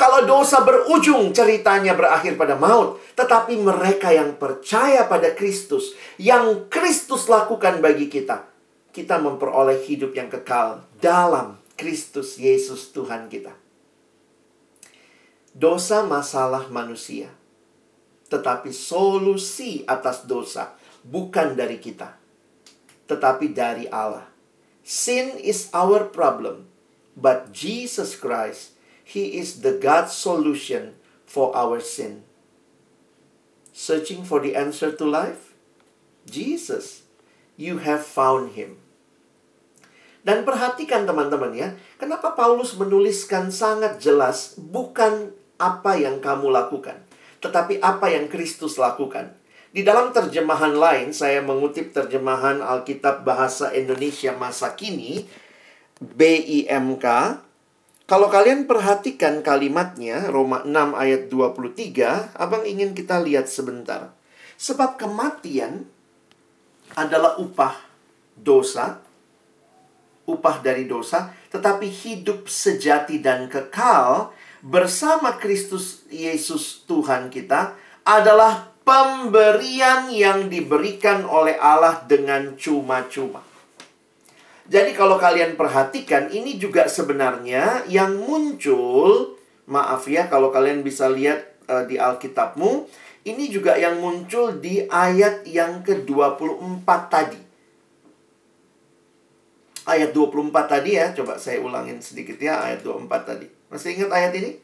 Kalau 0.00 0.24
dosa 0.24 0.64
berujung, 0.64 1.36
ceritanya 1.36 1.92
berakhir 1.92 2.40
pada 2.40 2.56
maut. 2.56 2.96
Tetapi 3.12 3.60
mereka 3.60 4.16
yang 4.16 4.40
percaya 4.40 5.04
pada 5.04 5.36
Kristus, 5.36 5.92
yang 6.16 6.72
Kristus 6.72 7.28
lakukan 7.28 7.84
bagi 7.84 8.08
kita, 8.08 8.48
kita 8.96 9.20
memperoleh 9.20 9.84
hidup 9.84 10.16
yang 10.16 10.32
kekal 10.32 10.80
dalam 11.04 11.60
Kristus 11.76 12.40
Yesus 12.40 12.96
Tuhan 12.96 13.28
kita 13.28 13.52
dosa 15.60 16.00
masalah 16.08 16.72
manusia, 16.72 17.28
tetapi 18.32 18.72
solusi 18.72 19.84
atas 19.84 20.24
dosa 20.24 20.72
bukan 21.04 21.52
dari 21.52 21.76
kita, 21.76 22.16
tetapi 23.04 23.52
dari 23.52 23.84
Allah. 23.92 24.24
Sin 24.80 25.36
is 25.36 25.68
our 25.76 26.08
problem, 26.08 26.64
but 27.12 27.52
Jesus 27.52 28.16
Christ, 28.16 28.72
He 29.04 29.36
is 29.36 29.60
the 29.60 29.76
God 29.76 30.08
solution 30.08 30.96
for 31.28 31.52
our 31.52 31.84
sin. 31.84 32.24
Searching 33.76 34.24
for 34.24 34.40
the 34.40 34.56
answer 34.56 34.88
to 34.96 35.04
life? 35.04 35.52
Jesus, 36.24 37.04
you 37.60 37.84
have 37.84 38.00
found 38.00 38.56
Him. 38.56 38.80
Dan 40.24 40.48
perhatikan 40.48 41.04
teman-teman 41.04 41.52
ya, 41.52 41.68
kenapa 42.00 42.32
Paulus 42.32 42.76
menuliskan 42.76 43.52
sangat 43.52 44.00
jelas 44.00 44.56
bukan 44.56 45.32
apa 45.60 46.00
yang 46.00 46.24
kamu 46.24 46.48
lakukan, 46.48 46.96
tetapi 47.44 47.84
apa 47.84 48.08
yang 48.08 48.32
Kristus 48.32 48.80
lakukan. 48.80 49.36
Di 49.70 49.86
dalam 49.86 50.10
terjemahan 50.10 50.74
lain, 50.74 51.14
saya 51.14 51.44
mengutip 51.44 51.94
terjemahan 51.94 52.58
Alkitab 52.58 53.22
Bahasa 53.22 53.70
Indonesia 53.70 54.34
masa 54.34 54.74
kini, 54.74 55.28
BIMK. 56.02 57.06
Kalau 58.10 58.26
kalian 58.26 58.66
perhatikan 58.66 59.46
kalimatnya, 59.46 60.26
Roma 60.26 60.66
6 60.66 60.98
ayat 60.98 61.30
23, 61.30 62.34
abang 62.34 62.66
ingin 62.66 62.98
kita 62.98 63.22
lihat 63.22 63.46
sebentar. 63.46 64.10
Sebab 64.58 64.98
kematian 64.98 65.86
adalah 66.98 67.38
upah 67.38 67.78
dosa, 68.34 68.98
upah 70.26 70.56
dari 70.58 70.90
dosa, 70.90 71.30
tetapi 71.54 71.86
hidup 71.86 72.50
sejati 72.50 73.22
dan 73.22 73.46
kekal 73.46 74.34
bersama 74.60 75.36
Kristus 75.40 76.04
Yesus 76.12 76.84
Tuhan 76.84 77.32
kita 77.32 77.76
adalah 78.04 78.72
pemberian 78.84 80.08
yang 80.12 80.48
diberikan 80.48 81.24
oleh 81.24 81.56
Allah 81.56 82.04
dengan 82.04 82.56
cuma-cuma. 82.56 83.44
Jadi 84.70 84.94
kalau 84.94 85.18
kalian 85.18 85.58
perhatikan 85.58 86.30
ini 86.30 86.54
juga 86.54 86.86
sebenarnya 86.86 87.90
yang 87.90 88.22
muncul 88.22 89.34
maaf 89.66 90.06
ya 90.06 90.30
kalau 90.30 90.54
kalian 90.54 90.86
bisa 90.86 91.10
lihat 91.10 91.58
uh, 91.66 91.82
di 91.86 91.98
Alkitabmu 91.98 92.86
ini 93.26 93.52
juga 93.52 93.76
yang 93.76 94.00
muncul 94.00 94.56
di 94.56 94.86
ayat 94.88 95.44
yang 95.44 95.84
ke-24 95.84 96.88
tadi. 97.12 97.40
Ayat 99.84 100.14
24 100.16 100.54
tadi 100.70 100.96
ya, 100.96 101.12
coba 101.12 101.36
saya 101.36 101.60
ulangin 101.60 102.00
sedikit 102.00 102.40
ya 102.40 102.64
ayat 102.64 102.80
24 102.80 103.28
tadi. 103.28 103.59
Masih 103.70 103.94
ingat 103.94 104.10
ayat 104.10 104.34
ini? 104.34 104.58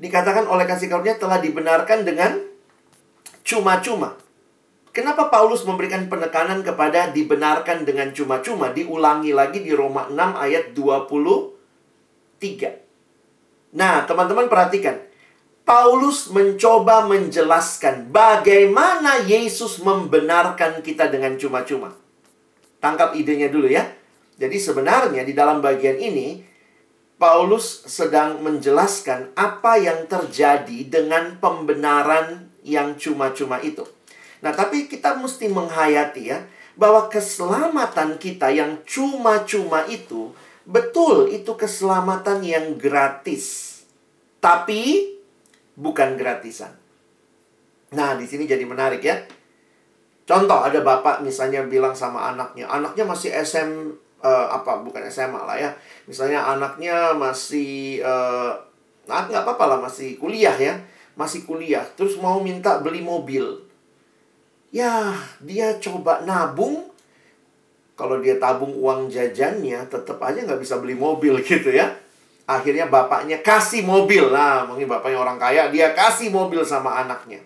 Dikatakan 0.00 0.48
oleh 0.48 0.64
kasih 0.64 0.88
karunia 0.88 1.20
telah 1.20 1.36
dibenarkan 1.38 2.02
dengan 2.02 2.40
cuma-cuma. 3.44 4.16
Kenapa 4.92 5.32
Paulus 5.32 5.64
memberikan 5.64 6.08
penekanan 6.08 6.62
kepada 6.64 7.12
dibenarkan 7.12 7.84
dengan 7.84 8.12
cuma-cuma? 8.12 8.68
Diulangi 8.72 9.32
lagi 9.32 9.60
di 9.64 9.72
Roma 9.72 10.06
6 10.08 10.16
ayat 10.16 10.74
23. 10.76 13.72
Nah, 13.72 14.04
teman-teman 14.04 14.48
perhatikan. 14.52 15.00
Paulus 15.62 16.26
mencoba 16.28 17.06
menjelaskan 17.08 18.12
bagaimana 18.12 19.24
Yesus 19.24 19.80
membenarkan 19.80 20.84
kita 20.84 21.08
dengan 21.08 21.40
cuma-cuma. 21.40 21.96
Tangkap 22.82 23.14
idenya 23.16 23.48
dulu 23.48 23.70
ya. 23.70 23.86
Jadi 24.36 24.58
sebenarnya 24.58 25.22
di 25.22 25.32
dalam 25.32 25.62
bagian 25.62 25.96
ini 25.96 26.51
Paulus 27.22 27.86
sedang 27.86 28.42
menjelaskan 28.42 29.30
apa 29.38 29.78
yang 29.78 30.10
terjadi 30.10 30.90
dengan 30.90 31.38
pembenaran 31.38 32.50
yang 32.66 32.98
cuma-cuma 32.98 33.62
itu. 33.62 33.86
Nah, 34.42 34.50
tapi 34.50 34.90
kita 34.90 35.14
mesti 35.14 35.46
menghayati 35.46 36.22
ya 36.34 36.42
bahwa 36.74 37.06
keselamatan 37.06 38.18
kita 38.18 38.50
yang 38.50 38.82
cuma-cuma 38.82 39.86
itu 39.86 40.34
betul 40.66 41.30
itu 41.30 41.54
keselamatan 41.54 42.42
yang 42.42 42.74
gratis. 42.74 43.70
Tapi 44.42 45.14
bukan 45.78 46.18
gratisan. 46.18 46.74
Nah, 47.94 48.18
di 48.18 48.26
sini 48.26 48.50
jadi 48.50 48.66
menarik 48.66 48.98
ya. 48.98 49.22
Contoh 50.26 50.58
ada 50.58 50.82
bapak 50.82 51.22
misalnya 51.22 51.62
bilang 51.70 51.94
sama 51.94 52.34
anaknya, 52.34 52.66
anaknya 52.66 53.06
masih 53.06 53.30
SM 53.30 53.94
uh, 54.22 54.46
apa 54.54 54.80
bukan 54.80 55.02
SMA 55.10 55.42
lah 55.42 55.58
ya. 55.58 55.70
Misalnya 56.06 56.46
anaknya 56.46 57.12
masih 57.12 58.00
uh, 58.00 58.54
nggak 59.06 59.42
apa-apa 59.42 59.76
lah 59.76 59.78
masih 59.82 60.16
kuliah 60.16 60.54
ya. 60.56 60.78
Masih 61.18 61.44
kuliah 61.44 61.84
terus 61.98 62.16
mau 62.16 62.40
minta 62.40 62.80
beli 62.80 63.04
mobil. 63.04 63.60
Ya 64.72 65.12
dia 65.42 65.76
coba 65.82 66.24
nabung. 66.24 66.88
Kalau 67.92 68.18
dia 68.18 68.40
tabung 68.40 68.72
uang 68.72 69.12
jajannya 69.12 69.84
tetap 69.86 70.16
aja 70.24 70.42
nggak 70.48 70.62
bisa 70.64 70.80
beli 70.80 70.96
mobil 70.96 71.36
gitu 71.44 71.68
ya. 71.74 71.92
Akhirnya 72.48 72.88
bapaknya 72.88 73.44
kasih 73.44 73.84
mobil. 73.84 74.32
Nah 74.32 74.64
mungkin 74.64 74.88
bapaknya 74.88 75.20
orang 75.20 75.36
kaya 75.36 75.68
dia 75.68 75.92
kasih 75.92 76.32
mobil 76.32 76.64
sama 76.64 77.04
anaknya. 77.04 77.42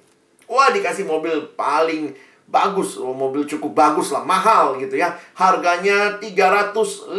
Wah 0.46 0.70
dikasih 0.70 1.02
mobil 1.02 1.34
paling 1.58 2.14
bagus, 2.46 2.96
oh, 2.96 3.12
mobil 3.12 3.44
cukup 3.44 3.74
bagus 3.74 4.14
lah, 4.14 4.22
mahal 4.22 4.78
gitu 4.78 4.94
ya. 4.94 5.18
Harganya 5.34 6.18
350 6.22 7.18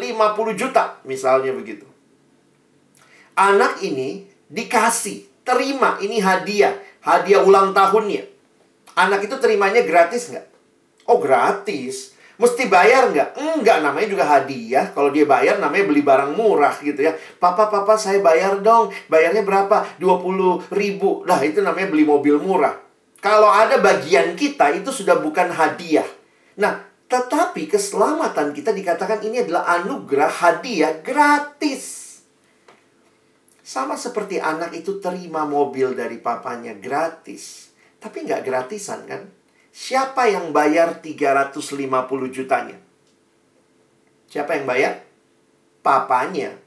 juta, 0.55 0.97
misalnya 1.03 1.51
begitu. 1.51 1.85
Anak 3.37 3.83
ini 3.83 4.25
dikasih, 4.49 5.45
terima, 5.45 5.99
ini 6.01 6.23
hadiah, 6.23 6.73
hadiah 7.03 7.43
ulang 7.43 7.75
tahunnya. 7.75 8.25
Anak 8.97 9.29
itu 9.29 9.37
terimanya 9.37 9.85
gratis 9.85 10.33
nggak? 10.33 10.47
Oh 11.05 11.21
gratis. 11.21 12.17
Mesti 12.37 12.69
bayar 12.69 13.09
nggak? 13.09 13.33
Enggak, 13.37 13.81
namanya 13.81 14.07
juga 14.09 14.25
hadiah. 14.25 14.93
Kalau 14.93 15.09
dia 15.09 15.25
bayar 15.25 15.57
namanya 15.57 15.89
beli 15.89 16.05
barang 16.05 16.37
murah 16.37 16.73
gitu 16.81 17.01
ya. 17.01 17.17
Papa, 17.41 17.69
papa 17.69 17.97
saya 17.97 18.21
bayar 18.21 18.61
dong. 18.61 18.93
Bayarnya 19.09 19.41
berapa? 19.41 19.97
20 19.97 20.69
ribu. 20.69 21.25
Nah 21.25 21.41
itu 21.41 21.65
namanya 21.65 21.89
beli 21.89 22.05
mobil 22.05 22.37
murah. 22.37 22.86
Kalau 23.17 23.49
ada 23.49 23.81
bagian 23.81 24.37
kita 24.37 24.77
itu 24.77 24.93
sudah 24.93 25.17
bukan 25.17 25.49
hadiah. 25.49 26.05
Nah, 26.61 26.85
tetapi 27.07 27.71
keselamatan 27.71 28.51
kita 28.51 28.75
dikatakan 28.75 29.23
ini 29.23 29.41
adalah 29.41 29.79
anugerah 29.81 30.31
hadiah 30.43 30.99
gratis. 31.01 32.05
Sama 33.63 33.99
seperti 33.99 34.39
anak 34.39 34.71
itu 34.75 34.99
terima 35.03 35.43
mobil 35.43 35.91
dari 35.95 36.21
papanya 36.21 36.77
gratis. 36.77 37.73
Tapi 37.97 38.23
nggak 38.23 38.43
gratisan 38.45 39.03
kan? 39.09 39.27
Siapa 39.73 40.29
yang 40.29 40.55
bayar 40.55 41.03
350 41.03 42.33
jutanya? 42.33 42.77
Siapa 44.27 44.55
yang 44.59 44.65
bayar? 44.67 45.03
Papanya. 45.81 46.66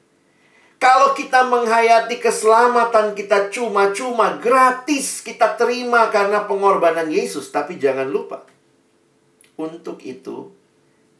Kalau 0.81 1.12
kita 1.12 1.45
menghayati 1.45 2.16
keselamatan 2.16 3.12
kita 3.12 3.53
cuma-cuma 3.53 4.40
gratis 4.40 5.21
kita 5.21 5.53
terima 5.61 6.09
karena 6.09 6.49
pengorbanan 6.49 7.12
Yesus, 7.12 7.53
tapi 7.53 7.77
jangan 7.77 8.09
lupa 8.09 8.49
untuk 9.61 10.01
itu 10.01 10.49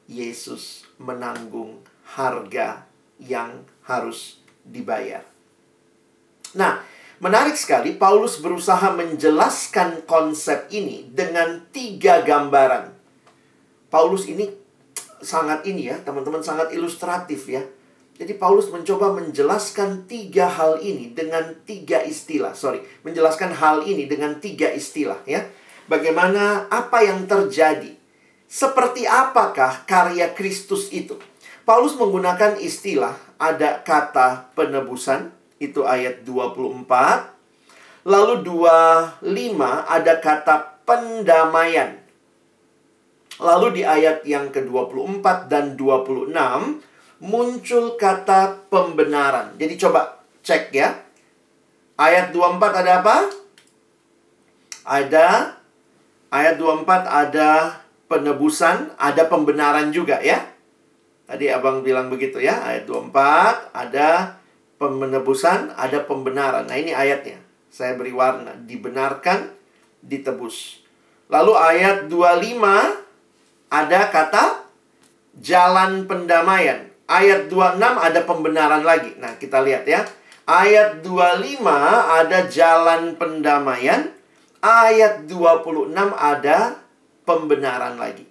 Yesus 0.09 0.89
menanggung 0.97 1.85
harga 2.17 2.89
yang 3.21 3.69
harus 3.85 4.41
dibayar. 4.65 5.29
Nah, 6.57 6.81
menarik 7.21 7.53
sekali 7.53 8.01
Paulus 8.01 8.41
berusaha 8.41 8.97
menjelaskan 8.97 10.09
konsep 10.09 10.73
ini 10.73 11.05
dengan 11.13 11.69
tiga 11.69 12.25
gambaran. 12.25 12.97
Paulus 13.93 14.25
ini 14.25 14.49
sangat 15.21 15.69
ini 15.69 15.93
ya, 15.93 16.01
teman-teman 16.01 16.41
sangat 16.41 16.73
ilustratif 16.73 17.45
ya 17.45 17.61
jadi 18.21 18.37
Paulus 18.37 18.69
mencoba 18.69 19.17
menjelaskan 19.17 20.05
tiga 20.05 20.45
hal 20.45 20.77
ini 20.85 21.17
dengan 21.17 21.57
tiga 21.65 22.05
istilah. 22.05 22.53
Sorry, 22.53 22.85
menjelaskan 23.01 23.57
hal 23.57 23.89
ini 23.89 24.05
dengan 24.05 24.37
tiga 24.37 24.69
istilah 24.69 25.25
ya. 25.25 25.49
Bagaimana 25.89 26.69
apa 26.69 27.01
yang 27.01 27.25
terjadi? 27.25 27.97
Seperti 28.45 29.09
apakah 29.09 29.89
karya 29.89 30.37
Kristus 30.37 30.93
itu? 30.93 31.17
Paulus 31.65 31.97
menggunakan 31.97 32.61
istilah 32.61 33.17
ada 33.41 33.81
kata 33.81 34.53
penebusan, 34.53 35.33
itu 35.57 35.89
ayat 35.89 36.21
24. 36.21 36.85
Lalu 38.05 38.45
25 38.45 39.25
ada 39.89 40.15
kata 40.21 40.85
pendamaian. 40.85 41.97
Lalu 43.41 43.81
di 43.81 43.83
ayat 43.89 44.29
yang 44.29 44.53
ke-24 44.53 45.49
dan 45.49 45.73
26 45.81 46.90
muncul 47.21 47.95
kata 48.01 48.69
pembenaran. 48.73 49.55
Jadi 49.61 49.77
coba 49.77 50.25
cek 50.41 50.73
ya. 50.73 50.97
Ayat 52.01 52.33
24 52.33 52.81
ada 52.81 52.93
apa? 53.05 53.17
Ada 54.89 55.27
ayat 56.33 56.57
24 56.57 57.05
ada 57.05 57.51
penebusan, 58.09 58.97
ada 58.97 59.23
pembenaran 59.29 59.93
juga 59.93 60.19
ya. 60.25 60.49
Tadi 61.29 61.47
Abang 61.47 61.87
bilang 61.87 62.11
begitu 62.11 62.41
ya. 62.43 62.59
Ayat 62.65 62.89
24 62.89 63.71
ada 63.77 64.41
penebusan, 64.81 65.77
ada 65.77 66.03
pembenaran. 66.09 66.67
Nah, 66.67 66.75
ini 66.75 66.91
ayatnya. 66.97 67.39
Saya 67.71 67.95
beri 67.95 68.11
warna, 68.11 68.57
dibenarkan, 68.67 69.55
ditebus. 70.03 70.83
Lalu 71.31 71.55
ayat 71.55 72.11
25 72.11 73.71
ada 73.71 74.01
kata 74.11 74.45
jalan 75.39 76.11
pendamaian. 76.11 76.90
Ayat 77.11 77.51
26 77.51 77.83
ada 77.83 78.21
pembenaran 78.23 78.87
lagi. 78.87 79.19
Nah, 79.19 79.35
kita 79.35 79.59
lihat 79.67 79.83
ya. 79.83 80.07
Ayat 80.47 81.03
25 81.03 81.59
ada 82.07 82.47
jalan 82.47 83.19
pendamaian. 83.19 84.15
Ayat 84.63 85.27
26 85.27 85.91
ada 86.15 86.79
pembenaran 87.27 87.99
lagi. 87.99 88.31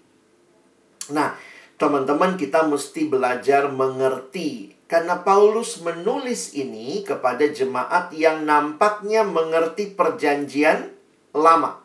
Nah, 1.12 1.36
teman-teman 1.76 2.40
kita 2.40 2.64
mesti 2.72 3.12
belajar 3.12 3.68
mengerti 3.68 4.80
karena 4.88 5.28
Paulus 5.28 5.84
menulis 5.84 6.56
ini 6.56 7.04
kepada 7.04 7.52
jemaat 7.52 8.16
yang 8.16 8.48
nampaknya 8.48 9.28
mengerti 9.28 9.92
perjanjian 9.92 10.96
lama. 11.36 11.84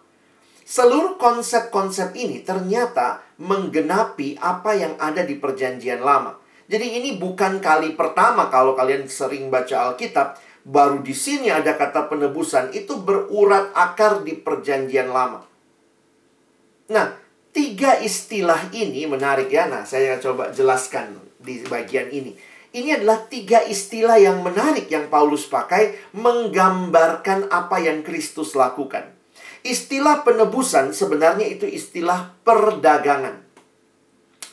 Seluruh 0.65 1.21
konsep-konsep 1.21 2.17
ini 2.17 2.41
ternyata 2.41 3.21
menggenapi 3.37 4.41
apa 4.41 4.73
yang 4.79 4.95
ada 4.97 5.21
di 5.27 5.37
perjanjian 5.37 6.01
lama. 6.01 6.44
Jadi 6.65 6.97
ini 6.97 7.21
bukan 7.21 7.61
kali 7.61 7.93
pertama 7.93 8.49
kalau 8.49 8.73
kalian 8.73 9.05
sering 9.05 9.53
baca 9.53 9.93
Alkitab, 9.93 10.41
baru 10.65 11.05
di 11.05 11.13
sini 11.13 11.53
ada 11.53 11.77
kata 11.77 12.09
penebusan 12.09 12.73
itu 12.73 12.97
berurat 13.05 13.69
akar 13.77 14.25
di 14.25 14.33
perjanjian 14.33 15.13
lama. 15.13 15.45
Nah, 16.89 17.17
tiga 17.53 18.01
istilah 18.01 18.73
ini 18.73 19.05
menarik 19.05 19.53
ya. 19.53 19.69
Nah, 19.69 19.85
saya 19.85 20.17
coba 20.17 20.49
jelaskan 20.57 21.21
di 21.37 21.61
bagian 21.69 22.09
ini. 22.09 22.33
Ini 22.75 22.99
adalah 22.99 23.23
tiga 23.31 23.63
istilah 23.63 24.19
yang 24.19 24.43
menarik 24.43 24.91
yang 24.91 25.07
Paulus 25.07 25.47
pakai 25.47 25.95
menggambarkan 26.17 27.47
apa 27.53 27.79
yang 27.79 28.03
Kristus 28.03 28.59
lakukan. 28.59 29.15
Istilah 29.63 30.27
penebusan 30.27 30.91
sebenarnya 30.91 31.47
itu 31.47 31.71
istilah 31.71 32.35
perdagangan. 32.43 33.44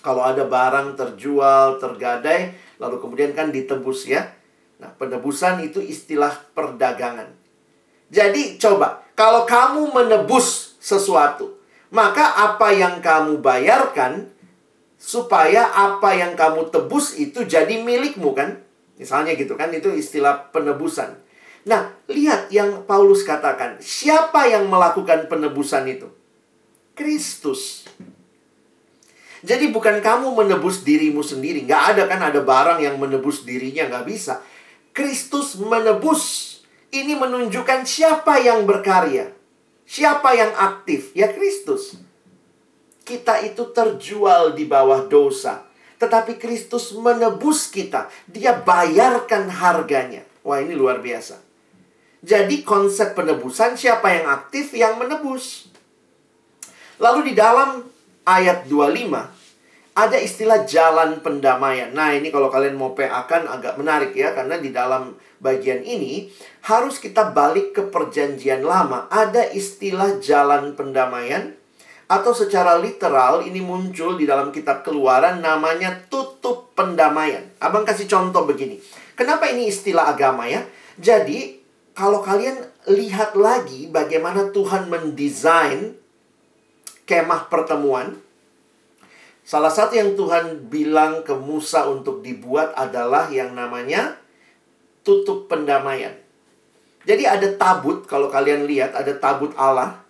Kalau 0.01 0.25
ada 0.25 0.45
barang 0.45 0.97
terjual, 0.97 1.77
tergadai, 1.77 2.57
lalu 2.81 2.97
kemudian 2.97 3.37
kan 3.37 3.53
ditebus 3.53 4.09
ya. 4.09 4.33
Nah, 4.81 4.89
penebusan 4.97 5.61
itu 5.61 5.77
istilah 5.77 6.33
perdagangan. 6.57 7.29
Jadi 8.09 8.57
coba, 8.57 9.05
kalau 9.13 9.45
kamu 9.45 9.93
menebus 9.93 10.75
sesuatu, 10.81 11.61
maka 11.93 12.33
apa 12.49 12.73
yang 12.73 12.97
kamu 12.97 13.39
bayarkan 13.39 14.33
supaya 14.97 15.69
apa 15.69 16.17
yang 16.17 16.33
kamu 16.33 16.73
tebus 16.73 17.15
itu 17.21 17.45
jadi 17.45 17.77
milikmu 17.77 18.33
kan? 18.33 18.57
Misalnya 18.97 19.37
gitu 19.37 19.53
kan, 19.53 19.69
itu 19.69 19.93
istilah 19.93 20.49
penebusan. 20.49 21.13
Nah, 21.61 21.93
lihat 22.09 22.49
yang 22.49 22.89
Paulus 22.89 23.21
katakan. 23.21 23.77
Siapa 23.77 24.49
yang 24.49 24.65
melakukan 24.65 25.29
penebusan 25.29 25.85
itu? 25.85 26.09
Kristus. 26.97 27.85
Jadi 29.41 29.73
bukan 29.73 29.99
kamu 30.01 30.37
menebus 30.37 30.85
dirimu 30.85 31.25
sendiri. 31.25 31.65
Nggak 31.65 31.83
ada 31.97 32.03
kan 32.05 32.21
ada 32.21 32.39
barang 32.45 32.79
yang 32.81 33.01
menebus 33.01 33.41
dirinya. 33.41 33.89
Nggak 33.89 34.05
bisa. 34.05 34.33
Kristus 34.93 35.57
menebus. 35.57 36.49
Ini 36.91 37.17
menunjukkan 37.17 37.87
siapa 37.87 38.37
yang 38.43 38.67
berkarya. 38.67 39.33
Siapa 39.87 40.35
yang 40.37 40.51
aktif? 40.53 41.15
Ya 41.17 41.31
Kristus 41.31 41.97
kita 43.11 43.43
itu 43.43 43.75
terjual 43.75 44.55
di 44.55 44.63
bawah 44.63 45.03
dosa. 45.09 45.67
Tetapi 45.99 46.39
Kristus 46.39 46.95
menebus 46.95 47.67
kita. 47.69 48.09
Dia 48.25 48.55
bayarkan 48.57 49.51
harganya. 49.51 50.23
Wah 50.41 50.63
ini 50.63 50.73
luar 50.73 51.03
biasa. 51.03 51.37
Jadi 52.21 52.63
konsep 52.63 53.13
penebusan 53.17 53.75
siapa 53.75 54.09
yang 54.15 54.31
aktif 54.31 54.73
yang 54.73 54.97
menebus. 54.97 55.69
Lalu 57.01 57.33
di 57.33 57.37
dalam 57.37 57.85
ayat 58.25 58.69
25 58.69 59.41
ada 59.91 60.15
istilah 60.15 60.63
jalan 60.63 61.19
pendamaian. 61.19 61.91
Nah, 61.91 62.15
ini 62.15 62.31
kalau 62.31 62.47
kalian 62.47 62.79
mau 62.79 62.95
PA 62.95 63.27
kan 63.27 63.43
agak 63.43 63.75
menarik 63.75 64.15
ya 64.15 64.31
karena 64.31 64.55
di 64.55 64.71
dalam 64.71 65.19
bagian 65.43 65.83
ini 65.83 66.31
harus 66.63 66.95
kita 66.95 67.35
balik 67.35 67.75
ke 67.75 67.83
perjanjian 67.91 68.63
lama. 68.63 69.11
Ada 69.11 69.51
istilah 69.51 70.23
jalan 70.23 70.79
pendamaian 70.79 71.51
atau 72.07 72.31
secara 72.31 72.79
literal 72.79 73.43
ini 73.43 73.59
muncul 73.59 74.15
di 74.15 74.23
dalam 74.23 74.51
kitab 74.55 74.83
keluaran 74.87 75.43
namanya 75.43 76.07
tutup 76.07 76.71
pendamaian. 76.71 77.51
Abang 77.59 77.83
kasih 77.83 78.07
contoh 78.07 78.47
begini. 78.47 78.79
Kenapa 79.19 79.51
ini 79.51 79.67
istilah 79.67 80.07
agama 80.07 80.47
ya? 80.47 80.63
Jadi 80.95 81.59
kalau 81.91 82.23
kalian 82.23 82.55
lihat 82.87 83.35
lagi 83.35 83.91
bagaimana 83.91 84.55
Tuhan 84.55 84.87
mendesain 84.87 85.99
kemah 87.11 87.51
pertemuan. 87.51 88.15
Salah 89.43 89.73
satu 89.73 89.99
yang 89.99 90.15
Tuhan 90.15 90.71
bilang 90.71 91.27
ke 91.27 91.35
Musa 91.35 91.91
untuk 91.91 92.23
dibuat 92.23 92.71
adalah 92.79 93.27
yang 93.27 93.51
namanya 93.51 94.15
tutup 95.03 95.51
pendamaian. 95.51 96.15
Jadi 97.03 97.27
ada 97.27 97.51
tabut, 97.59 98.07
kalau 98.07 98.31
kalian 98.31 98.63
lihat 98.63 98.95
ada 98.95 99.11
tabut 99.19 99.51
Allah 99.59 100.01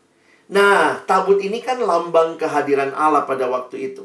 Nah, 0.52 1.00
tabut 1.08 1.40
ini 1.40 1.64
kan 1.64 1.80
lambang 1.80 2.36
kehadiran 2.36 2.92
Allah 2.92 3.24
pada 3.24 3.48
waktu 3.48 3.96
itu. 3.96 4.04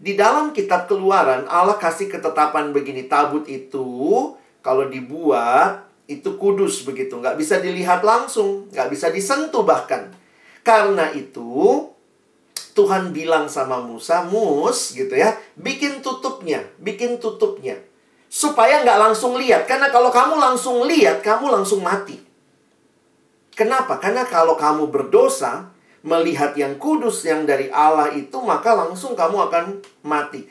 Di 0.00 0.16
dalam 0.16 0.56
kitab 0.56 0.88
keluaran, 0.88 1.44
Allah 1.52 1.76
kasih 1.76 2.08
ketetapan 2.08 2.72
begini. 2.72 3.04
Tabut 3.04 3.44
itu, 3.44 4.32
kalau 4.64 4.88
dibuat, 4.88 5.84
itu 6.08 6.40
kudus 6.40 6.88
begitu. 6.88 7.20
Nggak 7.20 7.36
bisa 7.36 7.60
dilihat 7.60 8.00
langsung. 8.00 8.72
Nggak 8.72 8.88
bisa 8.88 9.12
disentuh 9.12 9.60
bahkan. 9.60 10.08
Karena 10.66 11.14
itu, 11.14 11.86
Tuhan 12.74 13.14
bilang 13.14 13.46
sama 13.46 13.78
Musa, 13.78 14.26
Mus 14.26 14.98
gitu 14.98 15.14
ya, 15.14 15.38
bikin 15.54 16.02
tutupnya, 16.02 16.66
bikin 16.82 17.22
tutupnya. 17.22 17.78
Supaya 18.26 18.82
nggak 18.82 18.98
langsung 18.98 19.38
lihat. 19.38 19.70
Karena 19.70 19.94
kalau 19.94 20.10
kamu 20.10 20.34
langsung 20.34 20.82
lihat, 20.90 21.22
kamu 21.22 21.54
langsung 21.54 21.86
mati. 21.86 22.18
Kenapa? 23.54 24.02
Karena 24.02 24.26
kalau 24.26 24.58
kamu 24.58 24.90
berdosa, 24.90 25.70
melihat 26.02 26.58
yang 26.58 26.76
kudus 26.82 27.22
yang 27.22 27.46
dari 27.46 27.70
Allah 27.70 28.10
itu, 28.10 28.34
maka 28.42 28.74
langsung 28.74 29.14
kamu 29.14 29.46
akan 29.46 29.64
mati. 30.02 30.50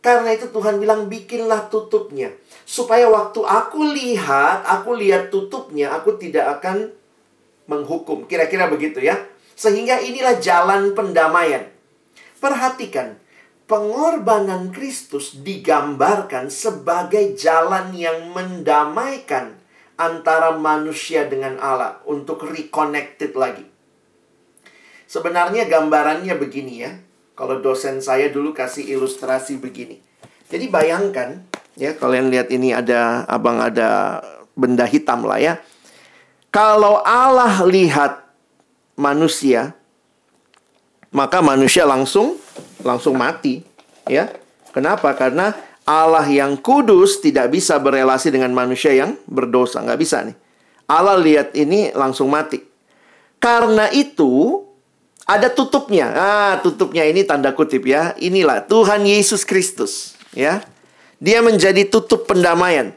Karena 0.00 0.32
itu 0.32 0.48
Tuhan 0.48 0.80
bilang, 0.80 1.12
bikinlah 1.12 1.68
tutupnya. 1.68 2.32
Supaya 2.64 3.12
waktu 3.12 3.44
aku 3.44 3.84
lihat, 3.92 4.64
aku 4.64 4.96
lihat 4.96 5.28
tutupnya, 5.28 5.92
aku 5.92 6.16
tidak 6.16 6.58
akan 6.58 6.96
menghukum. 7.68 8.24
Kira-kira 8.24 8.66
begitu 8.66 9.04
ya. 9.04 9.20
Sehingga 9.60 10.00
inilah 10.00 10.40
jalan 10.40 10.96
pendamaian. 10.96 11.68
Perhatikan, 12.40 13.20
pengorbanan 13.68 14.72
Kristus 14.72 15.36
digambarkan 15.44 16.48
sebagai 16.48 17.36
jalan 17.36 17.92
yang 17.92 18.32
mendamaikan 18.32 19.60
antara 20.00 20.56
manusia 20.56 21.28
dengan 21.28 21.60
Allah 21.60 22.00
untuk 22.08 22.48
reconnected 22.48 23.36
lagi. 23.36 23.68
Sebenarnya 25.04 25.68
gambarannya 25.68 26.32
begini 26.40 26.74
ya. 26.80 26.96
Kalau 27.36 27.60
dosen 27.60 28.00
saya 28.00 28.32
dulu 28.32 28.56
kasih 28.56 28.96
ilustrasi 28.96 29.60
begini. 29.60 30.00
Jadi 30.48 30.72
bayangkan 30.72 31.44
ya 31.76 31.94
kalian 31.94 32.32
lihat 32.32 32.48
ini 32.48 32.72
ada 32.72 33.28
abang 33.28 33.60
ada 33.60 34.20
benda 34.56 34.88
hitam 34.88 35.24
lah 35.28 35.36
ya. 35.36 35.54
Kalau 36.50 37.00
Allah 37.04 37.62
lihat 37.68 38.19
manusia 39.00 39.72
maka 41.10 41.42
manusia 41.42 41.88
langsung 41.88 42.38
langsung 42.84 43.18
mati 43.18 43.64
ya. 44.06 44.30
Kenapa? 44.70 45.10
Karena 45.18 45.50
Allah 45.82 46.22
yang 46.30 46.54
kudus 46.54 47.18
tidak 47.18 47.50
bisa 47.50 47.74
berelasi 47.82 48.30
dengan 48.30 48.54
manusia 48.54 48.94
yang 48.94 49.18
berdosa. 49.26 49.82
Nggak 49.82 50.00
bisa 50.00 50.22
nih. 50.22 50.36
Allah 50.86 51.18
lihat 51.18 51.54
ini 51.58 51.90
langsung 51.90 52.30
mati. 52.30 52.62
Karena 53.42 53.90
itu, 53.90 54.62
ada 55.26 55.50
tutupnya. 55.50 56.06
Ah, 56.14 56.54
tutupnya 56.62 57.02
ini 57.06 57.26
tanda 57.26 57.50
kutip 57.50 57.82
ya. 57.86 58.14
Inilah 58.22 58.62
Tuhan 58.70 59.02
Yesus 59.02 59.42
Kristus. 59.42 60.14
Ya. 60.30 60.62
Dia 61.18 61.42
menjadi 61.42 61.86
tutup 61.90 62.30
pendamaian. 62.30 62.94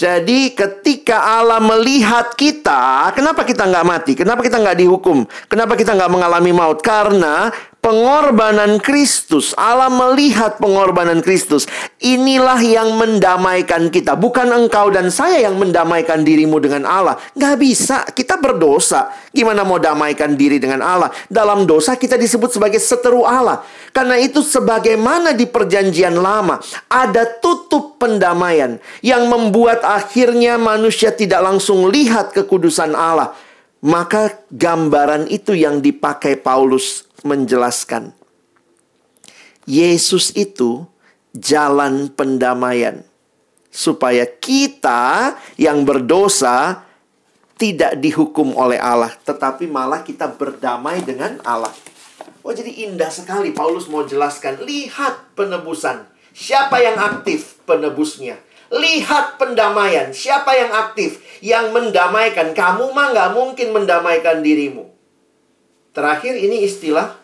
Jadi 0.00 0.56
ketika 0.56 1.20
Allah 1.20 1.60
melihat 1.60 2.32
kita, 2.32 3.12
kenapa 3.12 3.44
kita 3.44 3.68
nggak 3.68 3.84
mati? 3.84 4.12
Kenapa 4.16 4.40
kita 4.40 4.56
nggak 4.56 4.80
dihukum? 4.80 5.28
Kenapa 5.44 5.76
kita 5.76 5.92
nggak 5.92 6.08
mengalami 6.08 6.56
maut? 6.56 6.80
Karena 6.80 7.52
pengorbanan 7.80 8.78
Kristus. 8.78 9.56
Allah 9.56 9.88
melihat 9.88 10.60
pengorbanan 10.60 11.24
Kristus. 11.24 11.64
Inilah 12.00 12.60
yang 12.60 12.96
mendamaikan 12.96 13.88
kita. 13.88 14.14
Bukan 14.16 14.48
engkau 14.52 14.92
dan 14.92 15.08
saya 15.08 15.48
yang 15.48 15.56
mendamaikan 15.56 16.22
dirimu 16.22 16.60
dengan 16.60 16.86
Allah. 16.86 17.16
Nggak 17.34 17.56
bisa. 17.60 18.04
Kita 18.12 18.36
berdosa. 18.36 19.12
Gimana 19.32 19.64
mau 19.64 19.80
damaikan 19.80 20.36
diri 20.36 20.60
dengan 20.60 20.84
Allah? 20.84 21.10
Dalam 21.26 21.64
dosa 21.64 21.96
kita 21.96 22.20
disebut 22.20 22.52
sebagai 22.60 22.78
seteru 22.78 23.24
Allah. 23.24 23.64
Karena 23.90 24.20
itu 24.20 24.44
sebagaimana 24.44 25.32
di 25.34 25.48
perjanjian 25.48 26.14
lama. 26.20 26.60
Ada 26.86 27.40
tutup 27.40 27.96
pendamaian. 27.96 28.76
Yang 29.00 29.24
membuat 29.26 29.82
akhirnya 29.82 30.60
manusia 30.60 31.10
tidak 31.10 31.40
langsung 31.42 31.88
lihat 31.88 32.36
kekudusan 32.36 32.92
Allah. 32.92 33.32
Maka 33.80 34.44
gambaran 34.52 35.32
itu 35.32 35.56
yang 35.56 35.80
dipakai 35.80 36.36
Paulus 36.36 37.09
menjelaskan 37.22 38.16
Yesus 39.70 40.34
itu 40.34 40.82
jalan 41.30 42.10
pendamaian 42.10 43.06
supaya 43.70 44.26
kita 44.26 45.38
yang 45.54 45.86
berdosa 45.86 46.82
tidak 47.54 48.00
dihukum 48.02 48.56
oleh 48.58 48.82
Allah, 48.82 49.14
tetapi 49.22 49.70
malah 49.70 50.02
kita 50.02 50.32
berdamai 50.32 51.04
dengan 51.06 51.38
Allah. 51.46 51.70
Oh, 52.42 52.50
jadi 52.50 52.88
indah 52.88 53.12
sekali 53.14 53.54
Paulus 53.54 53.86
mau 53.86 54.02
jelaskan, 54.02 54.64
lihat 54.66 55.36
penebusan. 55.38 56.08
Siapa 56.34 56.82
yang 56.82 56.98
aktif 56.98 57.62
penebusnya? 57.62 58.42
Lihat 58.74 59.38
pendamaian. 59.38 60.10
Siapa 60.10 60.50
yang 60.56 60.72
aktif? 60.74 61.22
Yang 61.44 61.74
mendamaikan. 61.74 62.56
Kamu 62.56 62.90
mah 62.90 63.14
nggak 63.14 63.30
mungkin 63.38 63.68
mendamaikan 63.70 64.42
dirimu. 64.42 64.89
Terakhir 65.90 66.38
ini 66.38 66.62
istilah 66.62 67.18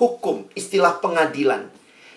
hukum, 0.00 0.48
istilah 0.56 0.96
pengadilan. 1.02 1.68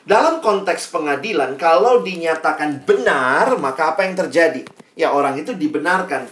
Dalam 0.08 0.40
konteks 0.40 0.90
pengadilan, 0.90 1.60
kalau 1.60 2.02
dinyatakan 2.02 2.88
benar, 2.88 3.60
maka 3.60 3.94
apa 3.94 4.08
yang 4.08 4.16
terjadi? 4.18 4.66
Ya 4.98 5.14
orang 5.14 5.38
itu 5.38 5.54
dibenarkan. 5.54 6.26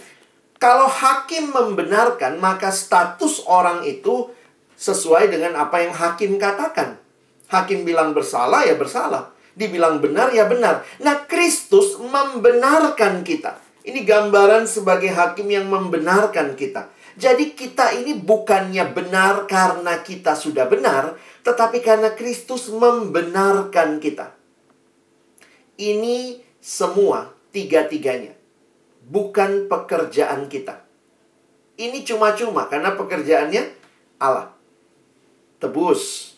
Kalau 0.60 0.88
hakim 0.88 1.52
membenarkan, 1.52 2.36
maka 2.40 2.72
status 2.72 3.44
orang 3.48 3.84
itu 3.86 4.28
sesuai 4.80 5.28
dengan 5.28 5.56
apa 5.60 5.84
yang 5.84 5.92
hakim 5.92 6.40
katakan. 6.40 6.96
Hakim 7.52 7.84
bilang 7.84 8.16
bersalah, 8.16 8.64
ya 8.64 8.76
bersalah. 8.80 9.32
Dibilang 9.52 10.00
benar, 10.00 10.32
ya 10.32 10.48
benar. 10.48 10.86
Nah, 11.04 11.28
Kristus 11.28 12.00
membenarkan 12.00 13.20
kita. 13.24 13.60
Ini 13.84 14.04
gambaran 14.04 14.68
sebagai 14.68 15.12
hakim 15.12 15.48
yang 15.48 15.68
membenarkan 15.68 16.56
kita. 16.56 16.88
Jadi 17.20 17.52
kita 17.52 17.92
ini 18.00 18.16
bukannya 18.16 18.96
benar 18.96 19.44
karena 19.44 20.00
kita 20.00 20.32
sudah 20.32 20.64
benar, 20.64 21.20
tetapi 21.44 21.84
karena 21.84 22.16
Kristus 22.16 22.72
membenarkan 22.72 24.00
kita. 24.00 24.32
Ini 25.76 26.40
semua 26.64 27.28
tiga-tiganya. 27.52 28.32
Bukan 29.04 29.68
pekerjaan 29.68 30.48
kita. 30.48 30.80
Ini 31.76 32.00
cuma-cuma 32.08 32.72
karena 32.72 32.96
pekerjaannya 32.96 33.68
Allah. 34.16 34.56
Tebus. 35.60 36.36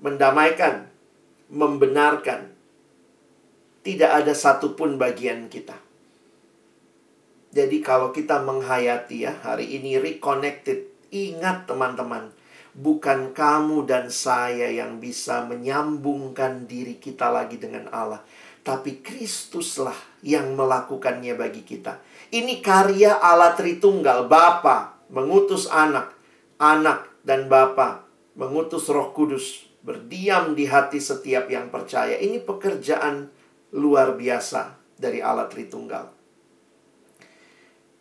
Mendamaikan. 0.00 0.88
Membenarkan. 1.52 2.56
Tidak 3.84 4.08
ada 4.08 4.32
satupun 4.32 4.96
bagian 4.96 5.52
kita. 5.52 5.87
Jadi 7.58 7.82
kalau 7.82 8.14
kita 8.14 8.38
menghayati 8.46 9.26
ya 9.26 9.34
hari 9.42 9.82
ini 9.82 9.98
reconnected, 9.98 10.94
ingat 11.10 11.66
teman-teman, 11.66 12.30
bukan 12.70 13.34
kamu 13.34 13.82
dan 13.82 14.14
saya 14.14 14.70
yang 14.70 15.02
bisa 15.02 15.42
menyambungkan 15.42 16.70
diri 16.70 17.02
kita 17.02 17.26
lagi 17.34 17.58
dengan 17.58 17.90
Allah, 17.90 18.22
tapi 18.62 19.02
Kristuslah 19.02 19.98
yang 20.22 20.54
melakukannya 20.54 21.34
bagi 21.34 21.66
kita. 21.66 21.98
Ini 22.30 22.62
karya 22.62 23.18
Allah 23.18 23.58
Tritunggal, 23.58 24.30
Bapa 24.30 24.94
mengutus 25.10 25.66
anak, 25.66 26.14
anak 26.62 27.10
dan 27.26 27.50
Bapa 27.50 28.06
mengutus 28.38 28.86
Roh 28.86 29.10
Kudus 29.10 29.66
berdiam 29.82 30.54
di 30.54 30.70
hati 30.70 31.02
setiap 31.02 31.50
yang 31.50 31.74
percaya. 31.74 32.14
Ini 32.22 32.38
pekerjaan 32.38 33.26
luar 33.74 34.14
biasa 34.14 34.78
dari 34.94 35.18
Allah 35.18 35.50
Tritunggal. 35.50 36.17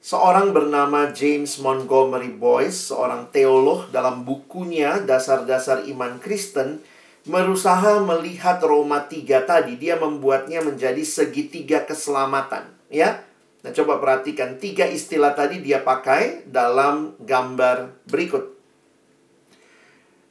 Seorang 0.07 0.55
bernama 0.55 1.11
James 1.11 1.59
Montgomery 1.59 2.31
Boyce, 2.31 2.95
seorang 2.95 3.27
teolog 3.27 3.91
dalam 3.91 4.23
bukunya 4.23 5.03
Dasar-dasar 5.03 5.83
Iman 5.83 6.23
Kristen, 6.23 6.79
berusaha 7.27 7.99
melihat 7.99 8.63
Roma 8.63 9.03
3 9.03 9.43
tadi. 9.43 9.75
Dia 9.75 9.99
membuatnya 9.99 10.63
menjadi 10.63 11.03
segitiga 11.03 11.83
keselamatan, 11.83 12.71
ya. 12.87 13.19
Nah, 13.67 13.75
coba 13.75 13.99
perhatikan 13.99 14.55
tiga 14.63 14.87
istilah 14.87 15.35
tadi 15.35 15.59
dia 15.59 15.83
pakai 15.83 16.47
dalam 16.47 17.19
gambar 17.27 18.07
berikut. 18.07 18.55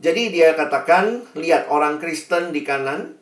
Jadi 0.01 0.33
dia 0.33 0.57
katakan, 0.57 1.29
lihat 1.37 1.69
orang 1.69 2.01
Kristen 2.01 2.49
di 2.49 2.65
kanan. 2.65 3.13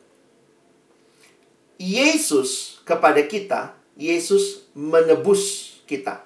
Yesus 1.75 2.79
kepada 2.87 3.19
kita, 3.27 3.75
Yesus 3.99 4.71
menebus 4.71 5.75
kita. 5.83 6.23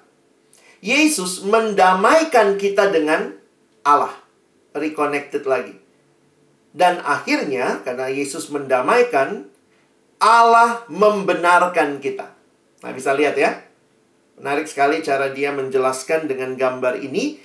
Yesus 0.80 1.44
mendamaikan 1.44 2.56
kita 2.56 2.88
dengan 2.88 3.36
Allah. 3.84 4.16
Reconnected 4.72 5.44
lagi. 5.44 5.76
Dan 6.70 7.02
akhirnya, 7.02 7.84
karena 7.84 8.08
Yesus 8.08 8.48
mendamaikan, 8.48 9.50
Allah 10.20 10.84
membenarkan 10.88 12.00
kita. 12.00 12.32
Nah, 12.80 12.90
bisa 12.92 13.12
lihat 13.12 13.36
ya. 13.36 13.60
Menarik 14.40 14.68
sekali 14.68 15.04
cara 15.04 15.28
dia 15.32 15.52
menjelaskan 15.52 16.28
dengan 16.30 16.56
gambar 16.56 16.96
ini. 17.00 17.40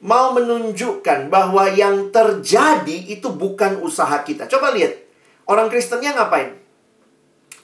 Mau 0.00 0.32
menunjukkan 0.32 1.28
bahwa 1.28 1.68
yang 1.70 2.08
terjadi 2.08 3.12
itu 3.12 3.28
bukan 3.30 3.84
usaha 3.84 4.24
kita. 4.24 4.48
Coba 4.48 4.72
lihat. 4.72 4.96
Orang 5.44 5.68
Kristennya 5.68 6.16
ngapain? 6.16 6.56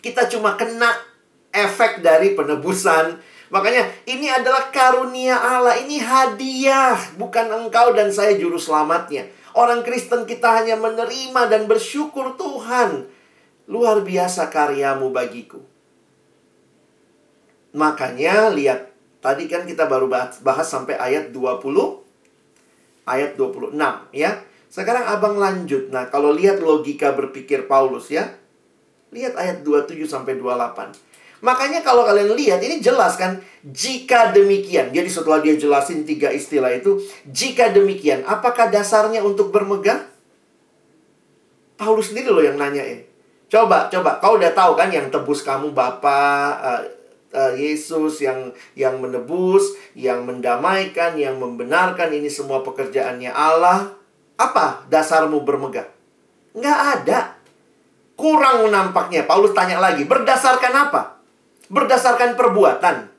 Kita 0.04 0.28
cuma 0.28 0.54
kena 0.60 0.92
efek 1.50 2.04
dari 2.04 2.36
penebusan, 2.36 3.16
Makanya 3.46 3.86
ini 4.10 4.26
adalah 4.26 4.74
karunia 4.74 5.38
Allah, 5.38 5.78
ini 5.78 6.02
hadiah, 6.02 6.98
bukan 7.14 7.46
engkau 7.46 7.94
dan 7.94 8.10
saya 8.10 8.34
juru 8.34 8.58
selamatnya. 8.58 9.30
Orang 9.54 9.86
Kristen 9.86 10.26
kita 10.26 10.50
hanya 10.50 10.74
menerima 10.74 11.48
dan 11.48 11.70
bersyukur 11.70 12.34
Tuhan. 12.34 13.06
Luar 13.70 14.02
biasa 14.02 14.50
karyamu 14.50 15.14
bagiku. 15.14 15.62
Makanya 17.76 18.50
lihat, 18.50 18.90
tadi 19.22 19.46
kan 19.46 19.64
kita 19.64 19.86
baru 19.86 20.10
bahas, 20.10 20.42
bahas 20.42 20.66
sampai 20.66 20.98
ayat 20.98 21.30
20 21.30 22.06
ayat 23.06 23.38
26 23.38 23.78
ya. 24.12 24.42
Sekarang 24.66 25.06
Abang 25.06 25.38
lanjut. 25.38 25.88
Nah, 25.94 26.10
kalau 26.10 26.34
lihat 26.34 26.60
logika 26.60 27.14
berpikir 27.14 27.70
Paulus 27.70 28.10
ya. 28.10 28.34
Lihat 29.14 29.38
ayat 29.38 29.62
27 29.62 30.04
sampai 30.04 30.36
28. 30.36 31.15
Makanya 31.44 31.84
kalau 31.84 32.08
kalian 32.08 32.32
lihat 32.32 32.64
ini 32.64 32.80
jelas 32.80 33.20
kan 33.20 33.44
jika 33.66 34.32
demikian. 34.32 34.94
Jadi 34.94 35.08
setelah 35.10 35.44
dia 35.44 35.58
jelasin 35.58 36.06
tiga 36.08 36.32
istilah 36.32 36.72
itu, 36.72 37.02
jika 37.28 37.68
demikian, 37.68 38.24
apakah 38.24 38.72
dasarnya 38.72 39.20
untuk 39.20 39.52
bermegah? 39.52 40.08
Paulus 41.76 42.08
sendiri 42.08 42.32
loh 42.32 42.40
yang 42.40 42.56
nanyain. 42.56 43.04
Coba, 43.46 43.92
coba, 43.92 44.18
kau 44.18 44.40
udah 44.40 44.50
tahu 44.56 44.74
kan 44.74 44.88
yang 44.90 45.12
tebus 45.12 45.44
kamu 45.44 45.70
Bapak 45.76 46.50
uh, 47.36 47.52
Yesus 47.54 48.24
yang 48.24 48.50
yang 48.72 48.96
menebus, 48.96 49.76
yang 49.92 50.24
mendamaikan, 50.24 51.14
yang 51.20 51.36
membenarkan 51.36 52.10
ini 52.16 52.32
semua 52.32 52.64
pekerjaannya 52.64 53.30
Allah. 53.30 53.92
Apa 54.40 54.88
dasarmu 54.88 55.44
bermegah? 55.44 55.88
Nggak 56.56 56.80
ada. 57.00 57.18
Kurang 58.16 58.72
nampaknya. 58.72 59.28
Paulus 59.28 59.52
tanya 59.52 59.76
lagi, 59.76 60.08
berdasarkan 60.08 60.72
apa? 60.88 61.15
Berdasarkan 61.66 62.38
perbuatan? 62.38 63.10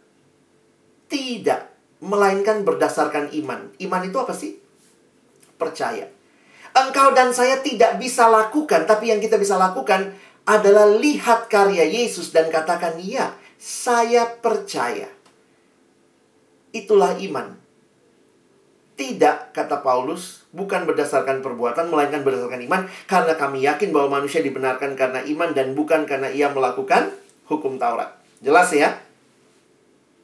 Tidak. 1.11 1.61
Melainkan 2.03 2.61
berdasarkan 2.63 3.33
iman. 3.43 3.73
Iman 3.81 4.03
itu 4.05 4.17
apa 4.19 4.31
sih? 4.31 4.55
Percaya. 5.57 6.07
Engkau 6.77 7.09
dan 7.17 7.33
saya 7.33 7.57
tidak 7.65 7.97
bisa 7.97 8.29
lakukan, 8.29 8.85
tapi 8.85 9.09
yang 9.09 9.17
kita 9.17 9.41
bisa 9.41 9.57
lakukan 9.57 10.13
adalah 10.45 10.85
lihat 10.85 11.49
karya 11.49 11.83
Yesus 11.89 12.29
dan 12.29 12.53
katakan, 12.53 13.01
"Ya, 13.01 13.33
saya 13.57 14.29
percaya." 14.29 15.09
Itulah 16.69 17.17
iman. 17.17 17.57
Tidak, 18.97 19.53
kata 19.53 19.85
Paulus, 19.85 20.45
bukan 20.49 20.89
berdasarkan 20.89 21.45
perbuatan, 21.45 21.89
melainkan 21.89 22.25
berdasarkan 22.25 22.65
iman, 22.65 22.81
karena 23.05 23.33
kami 23.37 23.61
yakin 23.65 23.93
bahwa 23.93 24.21
manusia 24.21 24.41
dibenarkan 24.41 24.97
karena 24.97 25.21
iman 25.21 25.53
dan 25.53 25.77
bukan 25.77 26.09
karena 26.09 26.33
ia 26.33 26.49
melakukan 26.49 27.13
hukum 27.45 27.77
Taurat. 27.77 28.16
Jelas 28.41 28.69
ya? 28.73 29.01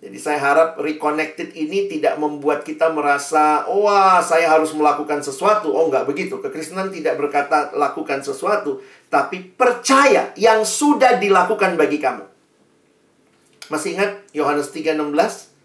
Jadi 0.03 0.19
saya 0.19 0.35
harap 0.35 0.69
reconnected 0.83 1.55
ini 1.55 1.87
tidak 1.87 2.19
membuat 2.19 2.67
kita 2.67 2.91
merasa, 2.91 3.63
wah 3.71 4.19
saya 4.19 4.51
harus 4.51 4.75
melakukan 4.75 5.23
sesuatu. 5.23 5.71
Oh 5.71 5.87
enggak 5.87 6.03
begitu. 6.03 6.43
Kekristenan 6.43 6.91
tidak 6.91 7.15
berkata 7.15 7.71
lakukan 7.71 8.19
sesuatu. 8.19 8.83
Tapi 9.07 9.55
percaya 9.55 10.35
yang 10.35 10.67
sudah 10.67 11.15
dilakukan 11.23 11.79
bagi 11.79 12.03
kamu. 12.03 12.27
Masih 13.71 13.95
ingat 13.95 14.19
Yohanes 14.35 14.75
3:16? 14.75 15.55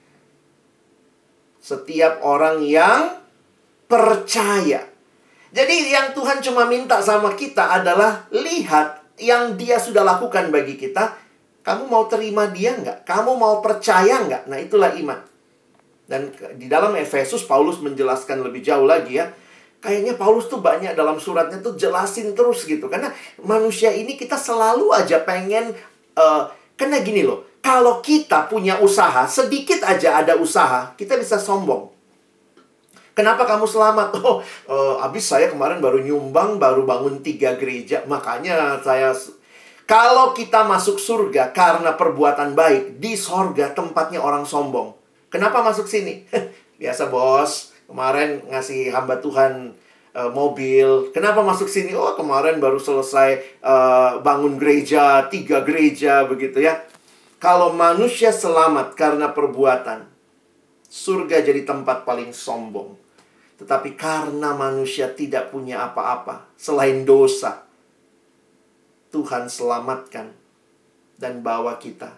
Setiap 1.59 2.23
orang 2.23 2.63
yang 2.63 3.19
percaya. 3.91 4.87
Jadi 5.51 5.75
yang 5.91 6.15
Tuhan 6.15 6.39
cuma 6.47 6.71
minta 6.71 7.03
sama 7.03 7.35
kita 7.35 7.83
adalah 7.83 8.31
lihat 8.31 9.03
yang 9.19 9.59
dia 9.59 9.83
sudah 9.83 10.07
lakukan 10.07 10.55
bagi 10.55 10.79
kita 10.79 11.19
kamu 11.69 11.85
mau 11.85 12.09
terima 12.09 12.49
dia 12.49 12.73
nggak? 12.81 13.05
Kamu 13.05 13.37
mau 13.37 13.61
percaya 13.61 14.25
nggak? 14.25 14.49
Nah 14.49 14.57
itulah 14.57 14.89
iman. 14.97 15.21
Dan 16.09 16.33
di 16.57 16.65
dalam 16.65 16.97
Efesus 16.97 17.45
Paulus 17.45 17.85
menjelaskan 17.85 18.41
lebih 18.41 18.65
jauh 18.65 18.89
lagi 18.89 19.21
ya. 19.21 19.29
Kayaknya 19.77 20.17
Paulus 20.17 20.49
tuh 20.49 20.65
banyak 20.65 20.97
dalam 20.97 21.21
suratnya 21.21 21.61
tuh 21.61 21.77
jelasin 21.77 22.33
terus 22.33 22.65
gitu. 22.65 22.89
Karena 22.89 23.13
manusia 23.45 23.93
ini 23.93 24.17
kita 24.17 24.41
selalu 24.41 24.97
aja 24.97 25.21
pengen 25.29 25.77
uh, 26.17 26.49
karena 26.73 27.05
gini 27.05 27.29
loh. 27.29 27.45
Kalau 27.61 28.01
kita 28.01 28.49
punya 28.49 28.81
usaha, 28.81 29.29
sedikit 29.29 29.85
aja 29.85 30.25
ada 30.25 30.41
usaha, 30.41 30.97
kita 30.97 31.21
bisa 31.21 31.37
sombong. 31.37 31.93
Kenapa 33.13 33.45
kamu 33.45 33.69
selamat? 33.69 34.09
Oh, 34.25 34.41
uh, 34.73 35.05
abis 35.05 35.29
saya 35.29 35.53
kemarin 35.53 35.85
baru 35.85 36.01
nyumbang, 36.01 36.57
baru 36.57 36.89
bangun 36.89 37.21
tiga 37.21 37.61
gereja. 37.61 38.09
Makanya 38.09 38.81
saya 38.81 39.13
kalau 39.89 40.37
kita 40.37 40.69
masuk 40.69 41.01
surga 41.01 41.49
karena 41.57 41.97
perbuatan 41.97 42.53
baik, 42.53 43.01
di 43.01 43.17
sorga 43.17 43.73
tempatnya 43.73 44.21
orang 44.21 44.45
sombong. 44.45 44.93
Kenapa 45.33 45.65
masuk 45.65 45.89
sini? 45.89 46.29
Biasa 46.81 47.09
bos, 47.09 47.73
kemarin 47.89 48.45
ngasih 48.53 48.93
hamba 48.93 49.17
Tuhan 49.25 49.73
uh, 50.13 50.29
mobil. 50.29 51.09
Kenapa 51.17 51.41
masuk 51.41 51.73
sini? 51.73 51.97
Oh 51.97 52.13
kemarin 52.21 52.61
baru 52.61 52.77
selesai 52.77 53.61
uh, 53.65 54.21
bangun 54.21 54.61
gereja, 54.61 55.25
tiga 55.33 55.65
gereja 55.65 56.29
begitu 56.29 56.61
ya. 56.61 56.85
Kalau 57.41 57.73
manusia 57.73 58.29
selamat 58.29 58.93
karena 58.93 59.33
perbuatan, 59.33 60.05
surga 60.85 61.41
jadi 61.41 61.65
tempat 61.65 62.05
paling 62.05 62.37
sombong. 62.37 62.93
Tetapi 63.57 63.97
karena 63.97 64.53
manusia 64.53 65.09
tidak 65.17 65.49
punya 65.49 65.89
apa-apa 65.89 66.45
selain 66.61 67.09
dosa, 67.09 67.68
Tuhan 69.09 69.49
selamatkan 69.49 70.33
dan 71.17 71.41
bawa 71.41 71.77
kita. 71.81 72.15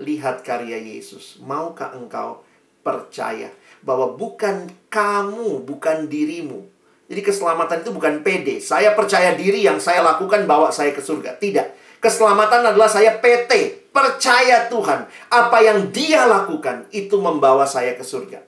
Lihat 0.00 0.42
karya 0.42 0.78
Yesus. 0.78 1.38
Maukah 1.42 1.94
engkau 1.94 2.42
percaya 2.84 3.48
bahwa 3.80 4.12
bukan 4.14 4.68
kamu, 4.90 5.64
bukan 5.64 6.10
dirimu. 6.10 6.66
Jadi 7.04 7.20
keselamatan 7.20 7.84
itu 7.84 7.90
bukan 7.92 8.24
PD. 8.24 8.58
Saya 8.58 8.96
percaya 8.96 9.36
diri 9.36 9.60
yang 9.60 9.76
saya 9.76 10.00
lakukan 10.00 10.48
bawa 10.48 10.72
saya 10.72 10.96
ke 10.96 11.04
surga. 11.04 11.36
Tidak. 11.36 12.00
Keselamatan 12.00 12.72
adalah 12.72 12.88
saya 12.88 13.16
PT. 13.20 13.84
Percaya 13.92 14.66
Tuhan. 14.68 15.06
Apa 15.30 15.58
yang 15.60 15.92
dia 15.92 16.24
lakukan 16.24 16.88
itu 16.90 17.16
membawa 17.20 17.68
saya 17.68 17.94
ke 17.94 18.02
surga. 18.02 18.42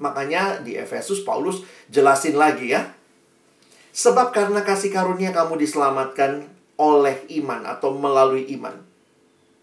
Makanya 0.00 0.64
di 0.64 0.80
Efesus 0.80 1.20
Paulus 1.20 1.60
jelasin 1.92 2.40
lagi 2.40 2.72
ya. 2.72 2.88
Sebab 3.90 4.30
karena 4.30 4.62
kasih 4.62 4.94
karunia 4.94 5.34
kamu 5.34 5.58
diselamatkan 5.58 6.46
oleh 6.78 7.26
iman 7.42 7.66
atau 7.66 7.92
melalui 7.92 8.46
iman. 8.56 8.74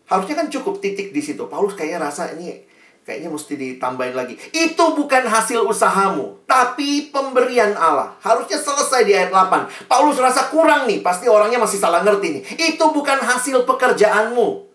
Harusnya 0.07 0.35
kan 0.39 0.47
cukup 0.47 0.79
titik 0.79 1.11
di 1.11 1.19
situ. 1.19 1.47
Paulus 1.47 1.75
kayaknya 1.75 2.07
rasa 2.07 2.31
ini 2.35 2.67
kayaknya 3.07 3.31
mesti 3.31 3.53
ditambahin 3.55 4.11
lagi. 4.19 4.35
Itu 4.51 4.91
bukan 4.91 5.23
hasil 5.23 5.63
usahamu, 5.63 6.43
tapi 6.43 7.07
pemberian 7.07 7.71
Allah. 7.79 8.19
Harusnya 8.19 8.59
selesai 8.59 9.07
di 9.07 9.15
ayat 9.15 9.31
8. 9.31 9.87
Paulus 9.87 10.19
rasa 10.19 10.51
kurang 10.51 10.91
nih, 10.91 10.99
pasti 10.99 11.31
orangnya 11.31 11.55
masih 11.55 11.79
salah 11.79 12.03
ngerti 12.03 12.27
nih. 12.35 12.43
Itu 12.75 12.91
bukan 12.91 13.23
hasil 13.23 13.63
pekerjaanmu. 13.63 14.67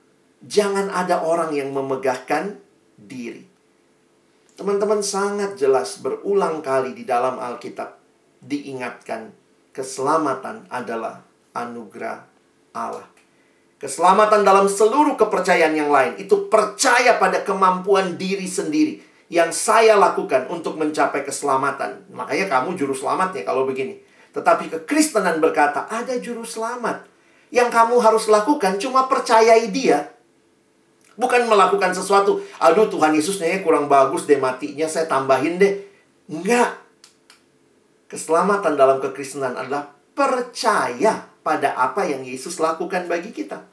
Jangan 0.48 0.88
ada 0.88 1.20
orang 1.20 1.52
yang 1.52 1.76
memegahkan 1.76 2.56
diri. 2.96 3.44
Teman-teman 4.56 5.04
sangat 5.04 5.60
jelas 5.60 6.00
berulang 6.00 6.64
kali 6.64 6.96
di 6.96 7.04
dalam 7.04 7.36
Alkitab 7.36 8.00
diingatkan 8.40 9.41
keselamatan 9.72 10.68
adalah 10.68 11.24
anugerah 11.56 12.28
Allah. 12.76 13.08
Keselamatan 13.82 14.46
dalam 14.46 14.70
seluruh 14.70 15.18
kepercayaan 15.18 15.74
yang 15.74 15.90
lain 15.90 16.14
itu 16.14 16.46
percaya 16.46 17.18
pada 17.18 17.42
kemampuan 17.42 18.14
diri 18.14 18.46
sendiri 18.46 19.02
yang 19.26 19.50
saya 19.50 19.98
lakukan 19.98 20.46
untuk 20.52 20.78
mencapai 20.78 21.26
keselamatan. 21.26 22.06
Makanya 22.14 22.46
kamu 22.46 22.78
juru 22.78 22.94
selamat 22.94 23.32
ya 23.32 23.42
kalau 23.42 23.66
begini. 23.66 23.98
Tetapi 24.30 24.70
kekristenan 24.70 25.42
berkata 25.42 25.88
ada 25.88 26.14
juru 26.20 26.44
selamat. 26.46 27.08
Yang 27.52 27.68
kamu 27.74 27.96
harus 28.00 28.28
lakukan 28.30 28.76
cuma 28.78 29.08
percayai 29.08 29.72
dia. 29.72 30.12
Bukan 31.16 31.48
melakukan 31.48 31.92
sesuatu. 31.92 32.44
Aduh 32.60 32.88
Tuhan 32.88 33.12
Yesusnya 33.12 33.60
kurang 33.64 33.88
bagus 33.88 34.24
deh 34.24 34.38
matinya 34.38 34.86
saya 34.86 35.08
tambahin 35.08 35.58
deh. 35.58 35.80
Enggak. 36.28 36.81
Keselamatan 38.12 38.76
dalam 38.76 39.00
kekristenan 39.00 39.56
adalah 39.56 39.88
percaya 40.12 41.32
pada 41.40 41.72
apa 41.72 42.04
yang 42.04 42.20
Yesus 42.20 42.60
lakukan 42.60 43.08
bagi 43.08 43.32
kita. 43.32 43.64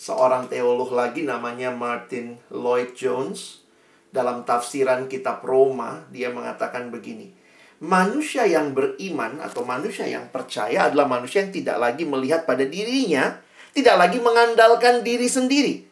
Seorang 0.00 0.48
teolog 0.48 0.96
lagi 0.96 1.28
namanya 1.28 1.68
Martin 1.68 2.40
Lloyd 2.48 2.96
Jones 2.96 3.60
dalam 4.08 4.48
tafsiran 4.48 5.12
kitab 5.12 5.44
Roma 5.44 6.08
dia 6.08 6.32
mengatakan 6.32 6.88
begini. 6.88 7.36
Manusia 7.84 8.48
yang 8.48 8.72
beriman 8.72 9.36
atau 9.44 9.68
manusia 9.68 10.08
yang 10.08 10.32
percaya 10.32 10.88
adalah 10.88 11.04
manusia 11.04 11.44
yang 11.44 11.52
tidak 11.52 11.76
lagi 11.76 12.08
melihat 12.08 12.48
pada 12.48 12.64
dirinya, 12.64 13.44
tidak 13.76 14.00
lagi 14.00 14.16
mengandalkan 14.24 15.04
diri 15.04 15.28
sendiri. 15.28 15.84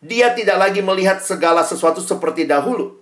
Dia 0.00 0.32
tidak 0.32 0.56
lagi 0.56 0.80
melihat 0.80 1.20
segala 1.20 1.60
sesuatu 1.60 2.00
seperti 2.00 2.48
dahulu. 2.48 2.99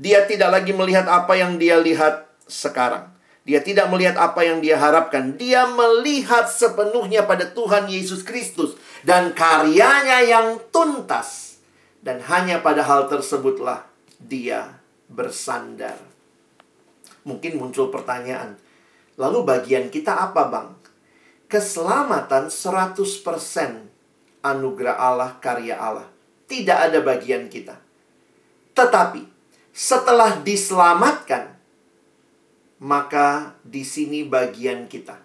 Dia 0.00 0.24
tidak 0.24 0.50
lagi 0.50 0.72
melihat 0.72 1.04
apa 1.04 1.36
yang 1.36 1.60
dia 1.60 1.76
lihat 1.76 2.28
sekarang. 2.48 3.12
Dia 3.42 3.58
tidak 3.58 3.90
melihat 3.90 4.14
apa 4.14 4.46
yang 4.46 4.62
dia 4.62 4.78
harapkan. 4.78 5.34
Dia 5.34 5.66
melihat 5.66 6.46
sepenuhnya 6.46 7.26
pada 7.26 7.50
Tuhan 7.50 7.90
Yesus 7.90 8.22
Kristus 8.22 8.78
dan 9.02 9.34
karyanya 9.34 10.22
yang 10.22 10.62
tuntas. 10.70 11.58
Dan 12.02 12.22
hanya 12.26 12.62
pada 12.62 12.82
hal 12.82 13.10
tersebutlah 13.10 13.86
dia 14.18 14.78
bersandar. 15.10 15.98
Mungkin 17.26 17.58
muncul 17.58 17.90
pertanyaan. 17.90 18.58
Lalu 19.18 19.46
bagian 19.46 19.86
kita 19.90 20.18
apa 20.18 20.50
bang? 20.50 20.68
Keselamatan 21.46 22.48
100% 22.50 22.96
anugerah 24.42 24.96
Allah, 24.98 25.30
karya 25.38 25.78
Allah. 25.78 26.08
Tidak 26.46 26.78
ada 26.90 26.98
bagian 27.04 27.46
kita. 27.46 27.78
Tetapi 28.72 29.31
setelah 29.72 30.36
diselamatkan, 30.44 31.56
maka 32.84 33.56
di 33.64 33.82
sini 33.82 34.20
bagian 34.22 34.84
kita. 34.84 35.16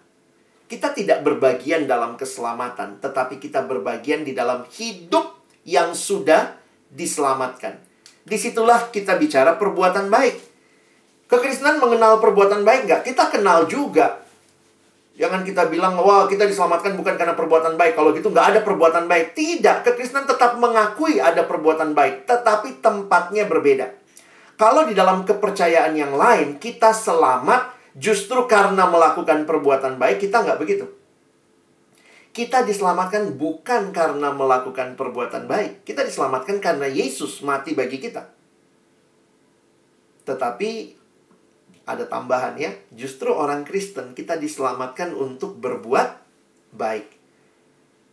Kita 0.68 0.92
tidak 0.92 1.24
berbagian 1.24 1.88
dalam 1.88 2.16
keselamatan, 2.16 3.00
tetapi 3.00 3.40
kita 3.40 3.64
berbagian 3.64 4.24
di 4.24 4.32
dalam 4.36 4.64
hidup 4.72 5.36
yang 5.64 5.92
sudah 5.92 6.56
diselamatkan. 6.92 7.76
Di 8.24 8.36
situlah 8.36 8.88
kita 8.92 9.16
bicara 9.16 9.56
perbuatan 9.56 10.08
baik. 10.12 10.36
Kekristenan 11.28 11.80
mengenal 11.80 12.20
perbuatan 12.20 12.64
baik 12.64 12.88
nggak? 12.88 13.02
Kita 13.04 13.28
kenal 13.32 13.68
juga. 13.68 14.24
Jangan 15.16 15.44
kita 15.44 15.68
bilang, 15.68 15.98
wah 16.00 16.24
kita 16.24 16.48
diselamatkan 16.48 16.96
bukan 16.96 17.16
karena 17.20 17.36
perbuatan 17.36 17.76
baik. 17.76 17.96
Kalau 17.96 18.16
gitu 18.16 18.32
nggak 18.32 18.46
ada 18.56 18.60
perbuatan 18.64 19.08
baik. 19.08 19.36
Tidak, 19.36 19.84
kekristenan 19.84 20.24
tetap 20.28 20.56
mengakui 20.56 21.20
ada 21.20 21.44
perbuatan 21.44 21.92
baik. 21.92 22.24
Tetapi 22.24 22.80
tempatnya 22.80 23.44
berbeda. 23.44 24.07
Kalau 24.58 24.90
di 24.90 24.92
dalam 24.92 25.22
kepercayaan 25.22 25.94
yang 25.94 26.18
lain, 26.18 26.58
kita 26.58 26.90
selamat 26.90 27.94
justru 27.94 28.42
karena 28.50 28.90
melakukan 28.90 29.46
perbuatan 29.46 30.02
baik, 30.02 30.26
kita 30.26 30.42
nggak 30.42 30.58
begitu. 30.58 30.90
Kita 32.34 32.66
diselamatkan 32.66 33.38
bukan 33.38 33.94
karena 33.94 34.34
melakukan 34.34 34.98
perbuatan 34.98 35.46
baik. 35.46 35.86
Kita 35.86 36.02
diselamatkan 36.02 36.58
karena 36.58 36.90
Yesus 36.90 37.38
mati 37.46 37.78
bagi 37.78 38.02
kita. 38.02 38.34
Tetapi 40.26 40.70
ada 41.86 42.04
tambahan 42.10 42.58
ya, 42.58 42.74
justru 42.90 43.30
orang 43.30 43.62
Kristen 43.62 44.10
kita 44.10 44.34
diselamatkan 44.42 45.14
untuk 45.14 45.54
berbuat 45.62 46.18
baik. 46.74 47.14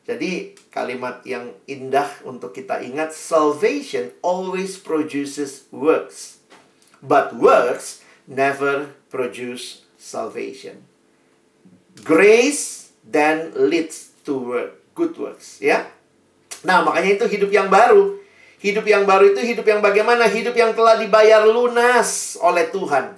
Jadi 0.05 0.53
kalimat 0.69 1.25
yang 1.25 1.57
indah 1.65 2.07
untuk 2.21 2.53
kita 2.53 2.85
ingat, 2.85 3.09
salvation 3.17 4.13
always 4.21 4.77
produces 4.77 5.65
works. 5.73 6.34
But 7.03 7.35
works 7.35 8.03
never 8.27 8.95
produce 9.09 9.85
salvation. 9.99 10.85
Grace 12.03 12.91
then 13.07 13.55
leads 13.55 14.11
to 14.27 14.35
work, 14.35 14.71
good 14.97 15.15
works, 15.15 15.63
ya. 15.63 15.87
Nah, 16.65 16.81
makanya 16.81 17.21
itu 17.21 17.25
hidup 17.29 17.51
yang 17.53 17.69
baru. 17.71 18.19
Hidup 18.59 18.85
yang 18.89 19.05
baru 19.05 19.31
itu 19.31 19.41
hidup 19.45 19.65
yang 19.67 19.79
bagaimana? 19.79 20.25
Hidup 20.25 20.57
yang 20.57 20.73
telah 20.73 20.97
dibayar 20.97 21.45
lunas 21.45 22.33
oleh 22.41 22.67
Tuhan. 22.73 23.13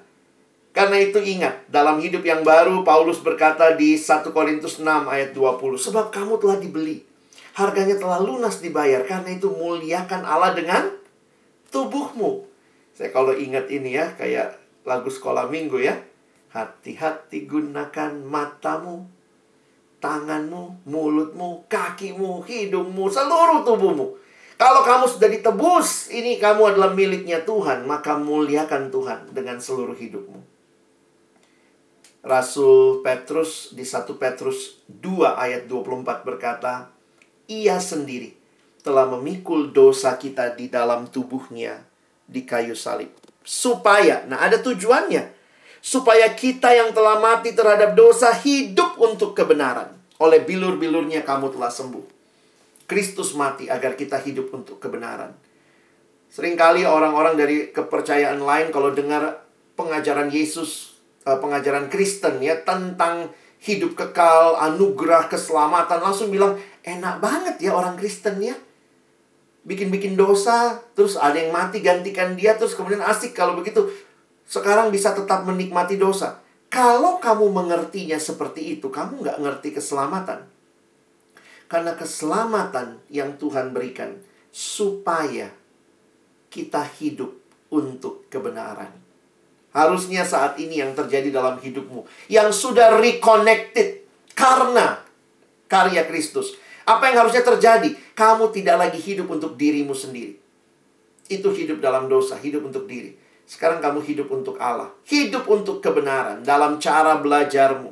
Karena 0.75 0.97
itu 1.01 1.17
ingat, 1.17 1.65
dalam 1.71 1.97
hidup 1.97 2.21
yang 2.21 2.45
baru 2.45 2.85
Paulus 2.85 3.17
berkata 3.17 3.73
di 3.73 3.97
1 3.97 4.29
Korintus 4.29 4.77
6 4.77 5.09
ayat 5.09 5.33
20, 5.33 5.79
sebab 5.79 6.13
kamu 6.13 6.37
telah 6.37 6.57
dibeli. 6.61 7.01
Harganya 7.57 7.97
telah 7.97 8.21
lunas 8.21 8.61
dibayar. 8.61 9.01
Karena 9.01 9.33
itu 9.33 9.49
muliakan 9.49 10.21
Allah 10.21 10.53
dengan 10.53 10.93
tubuhmu. 11.73 12.45
Saya 12.97 13.13
kalau 13.13 13.29
ingat 13.29 13.69
ini 13.69 13.93
ya, 13.93 14.17
kayak 14.17 14.57
lagu 14.81 15.05
sekolah 15.13 15.45
minggu 15.53 15.77
ya. 15.77 16.01
Hati-hati 16.49 17.45
gunakan 17.45 18.25
matamu, 18.25 19.05
tanganmu, 20.01 20.81
mulutmu, 20.89 21.69
kakimu, 21.69 22.41
hidungmu, 22.41 23.05
seluruh 23.13 23.61
tubuhmu. 23.61 24.17
Kalau 24.57 24.81
kamu 24.81 25.05
sudah 25.05 25.29
ditebus, 25.29 26.09
ini 26.09 26.41
kamu 26.41 26.73
adalah 26.73 26.97
miliknya 26.97 27.45
Tuhan, 27.45 27.85
maka 27.85 28.17
muliakan 28.17 28.89
Tuhan 28.89 29.29
dengan 29.29 29.61
seluruh 29.61 29.93
hidupmu. 29.93 30.41
Rasul 32.25 33.05
Petrus 33.05 33.77
di 33.77 33.85
1 33.85 34.09
Petrus 34.17 34.81
2 34.89 35.37
ayat 35.37 35.69
24 35.69 36.25
berkata, 36.25 36.89
Ia 37.45 37.77
sendiri 37.77 38.33
telah 38.81 39.05
memikul 39.05 39.69
dosa 39.69 40.17
kita 40.17 40.57
di 40.57 40.73
dalam 40.73 41.05
tubuhnya 41.13 41.85
di 42.27 42.43
kayu 42.43 42.75
salib. 42.75 43.09
Supaya, 43.47 44.27
nah 44.27 44.43
ada 44.43 44.59
tujuannya. 44.59 45.33
Supaya 45.79 46.35
kita 46.35 46.75
yang 46.75 46.91
telah 46.91 47.23
mati 47.23 47.55
terhadap 47.55 47.95
dosa 47.95 48.35
hidup 48.35 48.99
untuk 48.99 49.31
kebenaran. 49.31 49.95
Oleh 50.19 50.43
bilur-bilurnya 50.43 51.23
kamu 51.23 51.55
telah 51.55 51.71
sembuh. 51.71 52.03
Kristus 52.87 53.31
mati 53.35 53.71
agar 53.71 53.95
kita 53.95 54.19
hidup 54.19 54.51
untuk 54.51 54.83
kebenaran. 54.83 55.31
Seringkali 56.27 56.83
orang-orang 56.83 57.39
dari 57.39 57.71
kepercayaan 57.71 58.43
lain 58.43 58.67
kalau 58.75 58.91
dengar 58.91 59.47
pengajaran 59.79 60.27
Yesus 60.27 60.97
uh, 61.23 61.39
pengajaran 61.39 61.87
Kristen 61.87 62.43
ya 62.43 62.59
tentang 62.63 63.31
hidup 63.63 63.95
kekal, 63.95 64.55
anugerah, 64.59 65.27
keselamatan 65.27 65.99
langsung 65.99 66.31
bilang 66.31 66.55
enak 66.83 67.19
banget 67.19 67.55
ya 67.63 67.75
orang 67.75 67.95
Kristen 67.99 68.39
ya. 68.43 68.55
Bikin-bikin 69.67 70.15
dosa, 70.15 70.79
terus 70.95 71.19
ada 71.19 71.35
yang 71.35 71.51
mati 71.51 71.83
gantikan 71.83 72.39
dia, 72.39 72.55
terus 72.55 72.71
kemudian 72.71 73.03
asik 73.03 73.35
kalau 73.35 73.59
begitu. 73.59 73.83
Sekarang 74.47 74.95
bisa 74.95 75.11
tetap 75.11 75.43
menikmati 75.43 75.99
dosa. 75.99 76.39
Kalau 76.71 77.19
kamu 77.19 77.51
mengertinya 77.51 78.15
seperti 78.15 78.79
itu, 78.79 78.87
kamu 78.87 79.27
nggak 79.27 79.39
ngerti 79.43 79.75
keselamatan. 79.75 80.47
Karena 81.67 81.99
keselamatan 81.99 83.03
yang 83.11 83.35
Tuhan 83.35 83.75
berikan 83.75 84.15
supaya 84.55 85.51
kita 86.47 86.87
hidup 87.03 87.35
untuk 87.67 88.31
kebenaran. 88.31 88.91
Harusnya 89.75 90.23
saat 90.23 90.55
ini 90.57 90.79
yang 90.79 90.95
terjadi 90.95 91.27
dalam 91.27 91.59
hidupmu. 91.59 92.07
Yang 92.31 92.55
sudah 92.55 92.97
reconnected 92.97 94.07
karena 94.31 95.03
karya 95.67 96.07
Kristus. 96.07 96.55
Apa 96.87 97.11
yang 97.11 97.27
harusnya 97.27 97.43
terjadi? 97.43 97.91
Kamu 98.15 98.47
tidak 98.55 98.79
lagi 98.79 98.99
hidup 99.03 99.27
untuk 99.27 99.59
dirimu 99.59 99.91
sendiri. 99.91 100.39
Itu 101.27 101.51
hidup 101.51 101.83
dalam 101.83 102.07
dosa, 102.07 102.39
hidup 102.39 102.63
untuk 102.63 102.87
diri. 102.87 103.19
Sekarang 103.43 103.83
kamu 103.83 103.99
hidup 104.07 104.31
untuk 104.31 104.55
Allah. 104.55 104.95
Hidup 105.03 105.51
untuk 105.51 105.83
kebenaran 105.83 106.47
dalam 106.47 106.79
cara 106.79 107.19
belajarmu. 107.19 107.91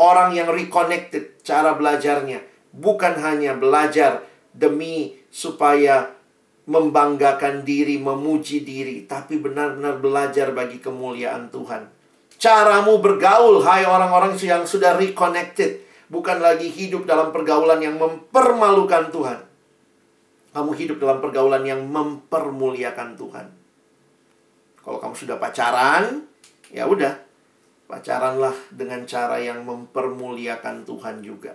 Orang 0.00 0.32
yang 0.32 0.48
reconnected 0.48 1.44
cara 1.44 1.76
belajarnya. 1.76 2.40
Bukan 2.72 3.20
hanya 3.20 3.52
belajar 3.60 4.24
demi 4.56 5.20
supaya 5.28 6.16
membanggakan 6.70 7.66
diri, 7.66 7.98
memuji 7.98 8.62
diri, 8.62 9.04
tapi 9.04 9.42
benar-benar 9.42 9.98
belajar 9.98 10.54
bagi 10.54 10.78
kemuliaan 10.78 11.50
Tuhan. 11.50 11.90
Caramu 12.40 13.02
bergaul, 13.02 13.60
hai 13.66 13.84
orang-orang 13.84 14.38
yang 14.40 14.64
sudah 14.64 14.96
reconnected, 14.96 15.82
bukan 16.10 16.42
lagi 16.42 16.68
hidup 16.68 17.06
dalam 17.06 17.30
pergaulan 17.30 17.80
yang 17.80 17.96
mempermalukan 17.96 19.08
Tuhan. 19.14 19.40
Kamu 20.50 20.70
hidup 20.74 20.98
dalam 20.98 21.22
pergaulan 21.22 21.62
yang 21.62 21.86
mempermuliakan 21.86 23.14
Tuhan. 23.14 23.46
Kalau 24.82 24.98
kamu 24.98 25.14
sudah 25.14 25.38
pacaran, 25.38 26.26
ya 26.74 26.90
udah, 26.90 27.14
pacaranlah 27.86 28.54
dengan 28.74 29.06
cara 29.06 29.38
yang 29.38 29.62
mempermuliakan 29.62 30.82
Tuhan 30.82 31.22
juga. 31.22 31.54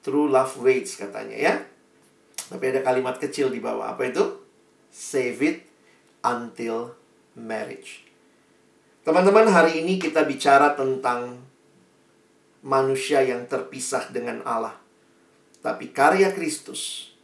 True 0.00 0.32
love 0.32 0.56
waits 0.64 0.96
katanya 0.96 1.36
ya. 1.36 1.54
Tapi 2.46 2.64
ada 2.72 2.80
kalimat 2.80 3.20
kecil 3.20 3.52
di 3.52 3.60
bawah. 3.60 3.92
Apa 3.92 4.08
itu? 4.08 4.24
Save 4.88 5.40
it 5.44 5.58
until 6.24 6.94
marriage. 7.36 8.06
Teman-teman, 9.02 9.50
hari 9.50 9.82
ini 9.82 9.98
kita 10.02 10.26
bicara 10.26 10.74
tentang 10.78 11.45
manusia 12.66 13.22
yang 13.22 13.46
terpisah 13.46 14.10
dengan 14.10 14.42
Allah. 14.42 14.74
Tapi 15.62 15.94
karya 15.94 16.34
Kristus 16.34 17.14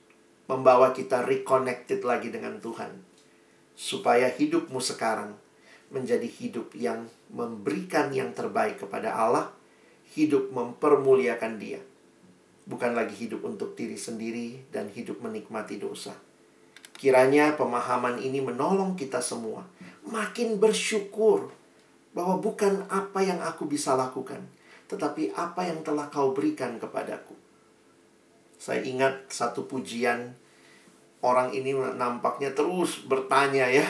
membawa 0.46 0.94
kita 0.94 1.26
reconnected 1.26 2.06
lagi 2.06 2.30
dengan 2.30 2.62
Tuhan. 2.62 3.02
Supaya 3.74 4.30
hidupmu 4.30 4.78
sekarang 4.78 5.34
menjadi 5.90 6.30
hidup 6.30 6.78
yang 6.78 7.10
memberikan 7.34 8.14
yang 8.14 8.30
terbaik 8.30 8.78
kepada 8.78 9.18
Allah, 9.18 9.50
hidup 10.14 10.54
mempermuliakan 10.54 11.58
Dia 11.58 11.82
bukan 12.62 12.94
lagi 12.94 13.14
hidup 13.26 13.42
untuk 13.42 13.74
diri 13.74 13.98
sendiri 13.98 14.70
dan 14.70 14.90
hidup 14.90 15.18
menikmati 15.18 15.78
dosa. 15.82 16.14
Kiranya 16.94 17.58
pemahaman 17.58 18.22
ini 18.22 18.38
menolong 18.38 18.94
kita 18.94 19.18
semua 19.18 19.66
makin 20.06 20.58
bersyukur 20.62 21.50
bahwa 22.14 22.38
bukan 22.38 22.86
apa 22.92 23.24
yang 23.24 23.40
aku 23.42 23.66
bisa 23.66 23.96
lakukan, 23.98 24.44
tetapi 24.86 25.34
apa 25.34 25.68
yang 25.68 25.84
telah 25.84 26.08
kau 26.08 26.32
berikan 26.32 26.78
kepadaku. 26.78 27.34
Saya 28.56 28.82
ingat 28.86 29.28
satu 29.30 29.66
pujian 29.66 30.34
orang 31.22 31.50
ini 31.54 31.74
nampaknya 31.74 32.54
terus 32.54 33.02
bertanya 33.04 33.66
ya. 33.66 33.86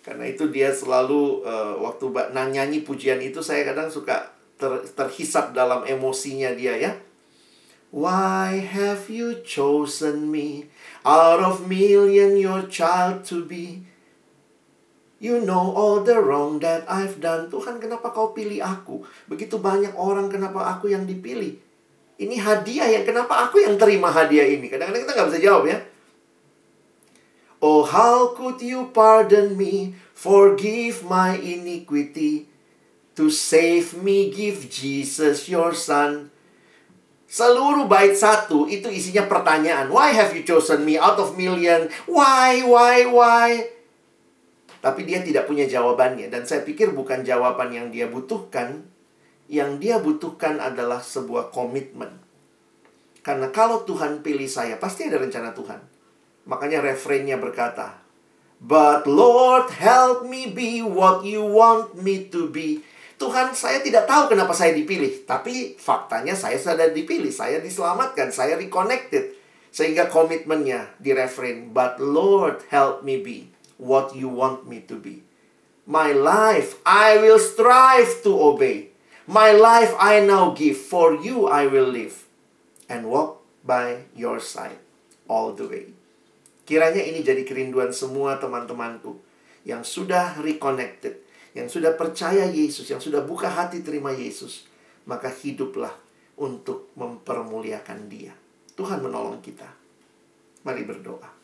Karena 0.00 0.24
itu 0.24 0.48
dia 0.48 0.72
selalu 0.72 1.44
uh, 1.44 1.76
waktu 1.84 2.08
nyanyi 2.32 2.82
pujian 2.86 3.20
itu 3.20 3.44
saya 3.44 3.68
kadang 3.68 3.92
suka 3.92 4.32
ter, 4.56 4.80
terhisap 4.96 5.52
dalam 5.52 5.84
emosinya 5.84 6.56
dia 6.56 6.72
ya 6.80 6.92
Why 7.90 8.62
have 8.62 9.10
you 9.10 9.42
chosen 9.42 10.30
me 10.30 10.70
out 11.04 11.42
of 11.42 11.66
million 11.66 12.38
your 12.38 12.62
child 12.70 13.26
to 13.34 13.42
be? 13.42 13.89
You 15.20 15.44
know 15.44 15.76
all 15.76 16.00
the 16.00 16.16
wrong 16.16 16.64
that 16.64 16.88
I've 16.88 17.20
done. 17.20 17.52
Tuhan, 17.52 17.76
kenapa 17.76 18.08
kau 18.08 18.32
pilih 18.32 18.64
aku? 18.64 19.04
Begitu 19.28 19.60
banyak 19.60 19.92
orang, 19.92 20.32
kenapa 20.32 20.64
aku 20.72 20.88
yang 20.88 21.04
dipilih? 21.04 21.60
Ini 22.16 22.36
hadiah 22.40 22.88
yang 22.88 23.04
kenapa 23.04 23.44
aku 23.44 23.60
yang 23.60 23.76
terima 23.76 24.08
hadiah 24.08 24.48
ini? 24.48 24.72
Kadang-kadang 24.72 25.04
kita 25.04 25.12
nggak 25.12 25.28
bisa 25.28 25.40
jawab 25.44 25.64
ya. 25.68 25.78
Oh, 27.60 27.84
how 27.84 28.32
could 28.32 28.64
you 28.64 28.88
pardon 28.96 29.60
me, 29.60 29.92
forgive 30.16 31.04
my 31.04 31.36
iniquity, 31.36 32.48
to 33.12 33.28
save 33.28 34.00
me, 34.00 34.32
give 34.32 34.72
Jesus 34.72 35.52
your 35.52 35.76
son. 35.76 36.32
Seluruh 37.28 37.84
bait 37.84 38.16
satu 38.16 38.64
itu 38.72 38.88
isinya 38.88 39.28
pertanyaan. 39.28 39.92
Why 39.92 40.16
have 40.16 40.32
you 40.32 40.40
chosen 40.48 40.88
me 40.88 40.96
out 40.96 41.20
of 41.20 41.36
million? 41.36 41.92
Why, 42.08 42.64
why, 42.64 43.04
why? 43.04 43.79
Tapi 44.80 45.04
dia 45.04 45.20
tidak 45.20 45.44
punya 45.44 45.68
jawabannya. 45.68 46.32
Dan 46.32 46.48
saya 46.48 46.64
pikir 46.64 46.96
bukan 46.96 47.20
jawaban 47.20 47.68
yang 47.70 47.92
dia 47.92 48.08
butuhkan. 48.08 48.88
Yang 49.46 49.70
dia 49.76 49.96
butuhkan 50.00 50.56
adalah 50.56 51.04
sebuah 51.04 51.52
komitmen. 51.52 52.16
Karena 53.20 53.52
kalau 53.52 53.84
Tuhan 53.84 54.24
pilih 54.24 54.48
saya, 54.48 54.80
pasti 54.80 55.04
ada 55.04 55.20
rencana 55.20 55.52
Tuhan. 55.52 55.80
Makanya 56.48 56.80
refrainnya 56.80 57.36
berkata, 57.36 58.00
But 58.60 59.04
Lord, 59.04 59.68
help 59.76 60.24
me 60.24 60.48
be 60.48 60.80
what 60.80 61.24
you 61.28 61.44
want 61.44 62.00
me 62.00 62.28
to 62.32 62.48
be. 62.48 62.80
Tuhan, 63.20 63.52
saya 63.52 63.84
tidak 63.84 64.08
tahu 64.08 64.32
kenapa 64.32 64.56
saya 64.56 64.72
dipilih, 64.72 65.28
tapi 65.28 65.76
faktanya 65.76 66.32
saya 66.32 66.56
sudah 66.56 66.88
dipilih, 66.88 67.28
saya 67.28 67.60
diselamatkan, 67.60 68.32
saya 68.32 68.56
reconnected. 68.56 69.36
Sehingga 69.68 70.08
komitmennya 70.08 70.96
di 70.96 71.12
refrain, 71.12 71.68
but 71.68 72.00
Lord 72.00 72.64
help 72.72 73.04
me 73.04 73.20
be 73.20 73.52
what 73.80 74.12
you 74.12 74.28
want 74.28 74.68
me 74.68 74.84
to 74.84 75.00
be. 75.00 75.24
My 75.88 76.12
life 76.12 76.76
I 76.84 77.16
will 77.18 77.40
strive 77.40 78.20
to 78.28 78.30
obey. 78.36 78.92
My 79.24 79.56
life 79.56 79.96
I 79.96 80.20
now 80.20 80.52
give, 80.52 80.76
for 80.76 81.16
you 81.16 81.48
I 81.48 81.64
will 81.64 81.88
live 81.88 82.28
and 82.86 83.08
walk 83.08 83.40
by 83.64 84.04
your 84.12 84.38
side 84.38 84.78
all 85.24 85.56
the 85.56 85.64
way. 85.64 85.86
Kiranya 86.68 87.02
ini 87.02 87.24
jadi 87.24 87.42
kerinduan 87.42 87.90
semua 87.90 88.38
teman-temanku 88.38 89.18
yang 89.64 89.82
sudah 89.82 90.38
reconnected 90.38 91.30
yang 91.54 91.66
sudah 91.66 91.98
percaya 91.98 92.46
Yesus, 92.46 92.86
yang 92.90 93.02
sudah 93.02 93.26
buka 93.26 93.50
hati 93.50 93.82
terima 93.82 94.14
Yesus, 94.14 94.70
maka 95.06 95.26
hiduplah 95.26 95.90
untuk 96.38 96.94
mempermuliakan 96.94 98.06
Dia. 98.06 98.34
Tuhan 98.78 99.02
menolong 99.02 99.42
kita. 99.42 99.66
Mari 100.62 100.86
berdoa. 100.86 101.39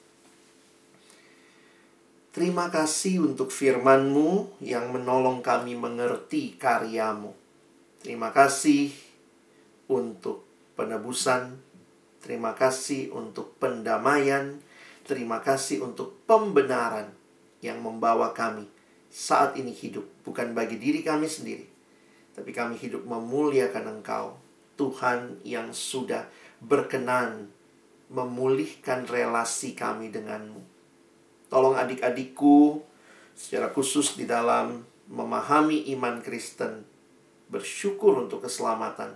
Terima 2.37 2.69
kasih 2.69 3.33
untuk 3.33 3.49
firman-Mu 3.49 4.61
yang 4.61 4.93
menolong 4.93 5.41
kami 5.41 5.73
mengerti 5.73 6.61
karyamu. 6.61 7.33
Terima 8.05 8.29
kasih 8.29 8.93
untuk 9.89 10.45
penebusan. 10.77 11.57
Terima 12.21 12.53
kasih 12.53 13.09
untuk 13.17 13.57
pendamaian. 13.57 14.61
Terima 15.09 15.41
kasih 15.41 15.81
untuk 15.81 16.29
pembenaran 16.29 17.09
yang 17.65 17.81
membawa 17.81 18.37
kami 18.37 18.69
saat 19.09 19.57
ini 19.57 19.73
hidup. 19.73 20.05
Bukan 20.21 20.53
bagi 20.53 20.77
diri 20.77 21.01
kami 21.01 21.33
sendiri. 21.33 21.65
Tapi 22.37 22.53
kami 22.53 22.77
hidup 22.77 23.09
memuliakan 23.09 23.97
Engkau. 23.97 24.37
Tuhan 24.77 25.41
yang 25.41 25.73
sudah 25.73 26.29
berkenan 26.61 27.49
memulihkan 28.13 29.09
relasi 29.09 29.73
kami 29.73 30.13
denganmu 30.13 30.76
Tolong 31.47 31.79
adik-adikku 31.79 32.83
secara 33.37 33.71
khusus 33.71 34.19
di 34.19 34.27
dalam 34.27 34.83
memahami 35.07 35.87
iman 35.95 36.19
Kristen, 36.19 36.83
bersyukur 37.47 38.19
untuk 38.19 38.43
keselamatan, 38.43 39.15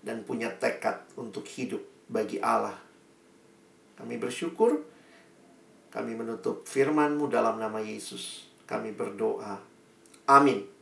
dan 0.00 0.22
punya 0.22 0.48
tekad 0.54 1.04
untuk 1.18 1.44
hidup 1.44 1.82
bagi 2.08 2.40
Allah. 2.40 2.78
Kami 3.98 4.16
bersyukur, 4.16 4.86
kami 5.90 6.12
menutup 6.12 6.68
firman-Mu 6.68 7.26
dalam 7.32 7.56
nama 7.56 7.80
Yesus. 7.80 8.46
Kami 8.68 8.92
berdoa. 8.92 9.56
Amin. 10.28 10.75